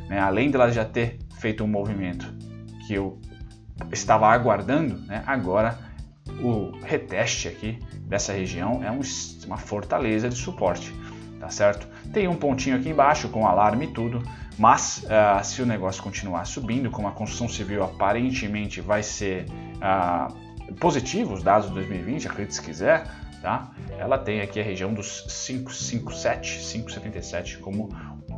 Né? 0.08 0.18
Além 0.18 0.50
dela 0.50 0.72
já 0.72 0.84
ter 0.84 1.18
feito 1.38 1.62
um 1.62 1.68
movimento 1.68 2.26
que 2.86 2.94
eu 2.94 3.20
estava 3.92 4.28
aguardando, 4.28 4.98
né? 5.06 5.22
Agora 5.26 5.78
o 6.42 6.72
reteste 6.82 7.48
aqui 7.48 7.78
dessa 8.00 8.32
região 8.32 8.82
é 8.82 8.90
um, 8.90 9.00
uma 9.46 9.58
fortaleza 9.58 10.28
de 10.28 10.36
suporte. 10.36 10.92
Tá 11.44 11.50
certo? 11.50 11.86
Tem 12.10 12.26
um 12.26 12.34
pontinho 12.34 12.76
aqui 12.76 12.88
embaixo 12.88 13.28
com 13.28 13.46
alarme 13.46 13.84
e 13.84 13.88
tudo, 13.88 14.22
mas 14.56 15.04
uh, 15.04 15.44
se 15.44 15.60
o 15.60 15.66
negócio 15.66 16.02
continuar 16.02 16.46
subindo, 16.46 16.90
como 16.90 17.06
a 17.06 17.12
construção 17.12 17.48
civil 17.48 17.84
aparentemente 17.84 18.80
vai 18.80 19.02
ser 19.02 19.44
uh, 19.76 20.74
positivo, 20.76 21.34
os 21.34 21.42
dados 21.42 21.68
de 21.68 21.74
2020, 21.74 22.28
acredite 22.28 22.54
se 22.54 22.62
quiser, 22.62 23.06
tá? 23.42 23.70
Ela 23.98 24.16
tem 24.16 24.40
aqui 24.40 24.58
a 24.58 24.62
região 24.62 24.94
dos 24.94 25.20
557, 25.46 26.60
577 26.60 27.58
como 27.58 27.90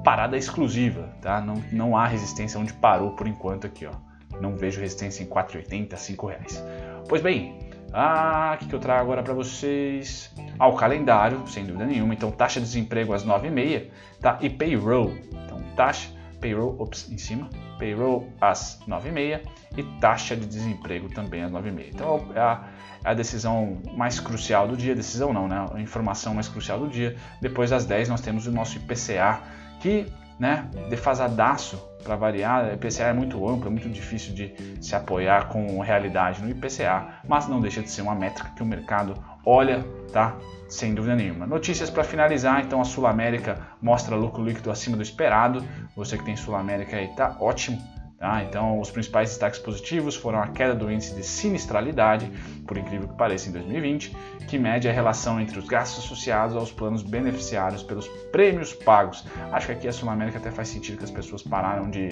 parada 0.02 0.36
exclusiva, 0.36 1.14
tá? 1.22 1.40
Não, 1.40 1.62
não 1.70 1.96
há 1.96 2.08
resistência 2.08 2.58
onde 2.58 2.72
parou 2.72 3.12
por 3.12 3.28
enquanto 3.28 3.68
aqui, 3.68 3.86
ó. 3.86 3.92
Não 4.40 4.56
vejo 4.56 4.80
resistência 4.80 5.22
em 5.22 5.26
4,80, 5.26 5.96
5 5.96 6.26
reais. 6.26 6.64
Pois 7.08 7.22
bem, 7.22 7.65
ah, 7.92 8.52
o 8.54 8.58
que, 8.58 8.66
que 8.66 8.74
eu 8.74 8.78
trago 8.78 9.02
agora 9.02 9.22
para 9.22 9.34
vocês? 9.34 10.30
Ah, 10.58 10.68
o 10.68 10.74
calendário, 10.74 11.46
sem 11.46 11.64
dúvida 11.64 11.86
nenhuma. 11.86 12.14
Então, 12.14 12.30
taxa 12.30 12.60
de 12.60 12.66
desemprego 12.66 13.12
às 13.12 13.24
9h30, 13.24 13.88
tá? 14.20 14.38
E 14.40 14.50
payroll. 14.50 15.14
Então, 15.44 15.62
taxa, 15.74 16.10
payroll, 16.40 16.76
ops, 16.78 17.10
em 17.10 17.18
cima, 17.18 17.48
payroll 17.78 18.28
às 18.40 18.80
9h30 18.86 19.40
e 19.76 19.82
taxa 20.00 20.36
de 20.36 20.46
desemprego 20.46 21.08
também 21.08 21.42
às 21.42 21.50
9h30. 21.50 21.88
Então, 21.94 22.28
é 22.34 22.40
a, 22.40 22.64
é 23.04 23.10
a 23.10 23.14
decisão 23.14 23.80
mais 23.94 24.20
crucial 24.20 24.68
do 24.68 24.76
dia, 24.76 24.94
decisão 24.94 25.32
não, 25.32 25.48
né? 25.48 25.66
A 25.72 25.80
informação 25.80 26.34
mais 26.34 26.48
crucial 26.48 26.78
do 26.78 26.88
dia. 26.88 27.16
Depois, 27.40 27.72
às 27.72 27.84
10 27.84 28.08
nós 28.08 28.20
temos 28.20 28.46
o 28.46 28.52
nosso 28.52 28.76
IPCA, 28.76 29.40
que 29.80 30.06
né, 30.38 30.68
defasadaço 30.88 31.80
para 32.06 32.16
variar. 32.16 32.64
O 32.64 32.72
IPCA 32.72 33.04
é 33.04 33.12
muito 33.12 33.46
amplo, 33.48 33.66
é 33.66 33.70
muito 33.70 33.88
difícil 33.88 34.32
de 34.32 34.54
se 34.80 34.94
apoiar 34.94 35.48
com 35.48 35.80
realidade 35.80 36.40
no 36.40 36.48
IPCA, 36.48 37.20
mas 37.28 37.48
não 37.48 37.60
deixa 37.60 37.82
de 37.82 37.90
ser 37.90 38.02
uma 38.02 38.14
métrica 38.14 38.50
que 38.54 38.62
o 38.62 38.66
mercado 38.66 39.14
olha, 39.44 39.84
tá? 40.12 40.36
Sem 40.68 40.94
dúvida 40.94 41.16
nenhuma. 41.16 41.46
Notícias 41.46 41.90
para 41.90 42.04
finalizar, 42.04 42.60
então 42.60 42.80
a 42.80 42.84
Sul 42.84 43.06
América 43.06 43.58
mostra 43.82 44.16
lucro 44.16 44.42
líquido 44.42 44.70
acima 44.70 44.96
do 44.96 45.02
esperado. 45.02 45.64
Você 45.94 46.16
que 46.16 46.24
tem 46.24 46.36
Sul 46.36 46.54
América 46.54 46.96
aí 46.96 47.08
tá 47.08 47.36
ótimo 47.40 47.95
Tá? 48.18 48.42
Então, 48.44 48.80
os 48.80 48.90
principais 48.90 49.28
destaques 49.28 49.60
positivos 49.60 50.16
foram 50.16 50.40
a 50.40 50.48
queda 50.48 50.74
do 50.74 50.90
índice 50.90 51.14
de 51.14 51.22
sinistralidade, 51.22 52.32
por 52.66 52.78
incrível 52.78 53.08
que 53.08 53.14
pareça, 53.14 53.50
em 53.50 53.52
2020, 53.52 54.16
que 54.48 54.58
mede 54.58 54.88
a 54.88 54.92
relação 54.92 55.38
entre 55.38 55.58
os 55.58 55.66
gastos 55.66 56.02
associados 56.04 56.56
aos 56.56 56.72
planos 56.72 57.02
beneficiários 57.02 57.82
pelos 57.82 58.08
prêmios 58.32 58.72
pagos. 58.72 59.26
Acho 59.52 59.66
que 59.66 59.72
aqui 59.72 59.88
a 59.88 59.92
Sul 59.92 60.08
América 60.08 60.38
até 60.38 60.50
faz 60.50 60.68
sentido 60.68 60.96
que 60.96 61.04
as 61.04 61.10
pessoas 61.10 61.42
pararam 61.42 61.90
de 61.90 62.08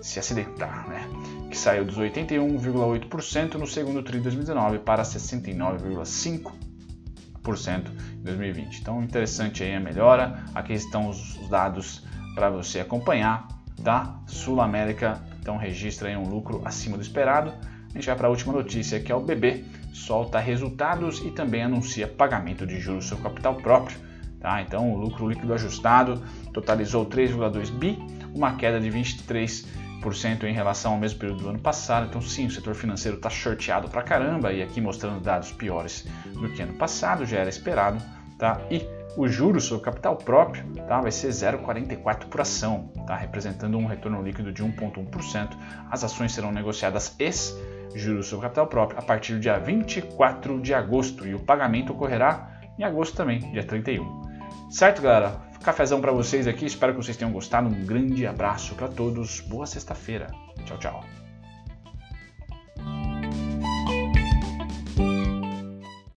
se 0.00 0.18
acidentar, 0.18 0.88
né? 0.88 1.06
que 1.50 1.58
saiu 1.58 1.84
dos 1.84 1.98
81,8% 1.98 3.54
no 3.54 3.66
segundo 3.66 4.02
TRI 4.02 4.16
de 4.18 4.24
2019 4.24 4.78
para 4.78 5.02
69,5% 5.02 7.90
em 8.14 8.22
2020. 8.22 8.80
Então, 8.80 9.02
interessante 9.02 9.62
aí 9.62 9.74
a 9.74 9.80
melhora. 9.80 10.42
Aqui 10.54 10.72
estão 10.72 11.10
os 11.10 11.36
dados 11.50 12.02
para 12.34 12.48
você 12.48 12.80
acompanhar. 12.80 13.46
Tá? 13.84 14.18
Sul 14.26 14.60
América 14.60 15.20
então 15.42 15.56
registra 15.56 16.08
um 16.16 16.28
lucro 16.28 16.62
acima 16.64 16.96
do 16.96 17.02
esperado. 17.02 17.52
A 17.90 17.98
gente 17.98 18.06
vai 18.06 18.16
para 18.16 18.28
a 18.28 18.30
última 18.30 18.52
notícia, 18.52 19.00
que 19.00 19.10
é 19.10 19.14
o 19.14 19.20
BB, 19.20 19.64
solta 19.92 20.38
resultados 20.38 21.18
e 21.18 21.32
também 21.32 21.64
anuncia 21.64 22.06
pagamento 22.06 22.64
de 22.64 22.80
juros 22.80 23.06
sobre 23.06 23.24
capital 23.24 23.56
próprio. 23.56 23.98
Tá? 24.40 24.62
Então 24.62 24.92
o 24.92 24.96
lucro 24.96 25.28
líquido 25.28 25.52
ajustado 25.52 26.22
totalizou 26.54 27.04
3,2 27.04 27.70
bi, 27.70 27.98
uma 28.32 28.54
queda 28.54 28.80
de 28.80 28.88
23% 28.88 30.44
em 30.44 30.54
relação 30.54 30.92
ao 30.92 30.98
mesmo 30.98 31.18
período 31.18 31.42
do 31.42 31.48
ano 31.50 31.58
passado. 31.58 32.06
Então 32.08 32.22
sim, 32.22 32.46
o 32.46 32.50
setor 32.50 32.74
financeiro 32.74 33.16
está 33.16 33.28
shorteado 33.28 33.88
pra 33.88 34.02
caramba 34.02 34.52
e 34.52 34.62
aqui 34.62 34.80
mostrando 34.80 35.20
dados 35.20 35.50
piores 35.50 36.06
do 36.32 36.48
que 36.50 36.62
ano 36.62 36.74
passado, 36.74 37.26
já 37.26 37.38
era 37.38 37.50
esperado. 37.50 38.00
Tá? 38.38 38.60
E 38.70 38.80
o 39.16 39.28
juros 39.28 39.64
sobre 39.64 39.84
capital 39.84 40.16
próprio 40.16 40.64
tá, 40.86 41.00
vai 41.00 41.12
ser 41.12 41.28
0,44 41.28 42.26
por 42.26 42.40
ação, 42.40 42.90
tá, 43.06 43.16
representando 43.16 43.76
um 43.76 43.86
retorno 43.86 44.22
líquido 44.22 44.52
de 44.52 44.62
1,1%. 44.62 45.50
As 45.90 46.02
ações 46.04 46.32
serão 46.32 46.50
negociadas 46.50 47.14
ex 47.18 47.56
juros 47.94 48.26
sobre 48.26 48.44
capital 48.44 48.66
próprio 48.66 48.98
a 48.98 49.02
partir 49.02 49.34
do 49.34 49.40
dia 49.40 49.58
24 49.58 50.60
de 50.60 50.72
agosto 50.72 51.26
e 51.26 51.34
o 51.34 51.40
pagamento 51.40 51.92
ocorrerá 51.92 52.60
em 52.78 52.84
agosto 52.84 53.16
também, 53.16 53.40
dia 53.52 53.64
31. 53.64 54.22
Certo, 54.70 55.02
galera? 55.02 55.40
Cafezão 55.62 56.00
para 56.00 56.10
vocês 56.10 56.48
aqui, 56.48 56.66
espero 56.66 56.92
que 56.92 57.04
vocês 57.04 57.16
tenham 57.16 57.32
gostado. 57.32 57.68
Um 57.68 57.84
grande 57.84 58.26
abraço 58.26 58.74
para 58.74 58.88
todos, 58.88 59.40
boa 59.40 59.66
sexta-feira. 59.66 60.26
Tchau, 60.64 60.78
tchau. 60.78 61.21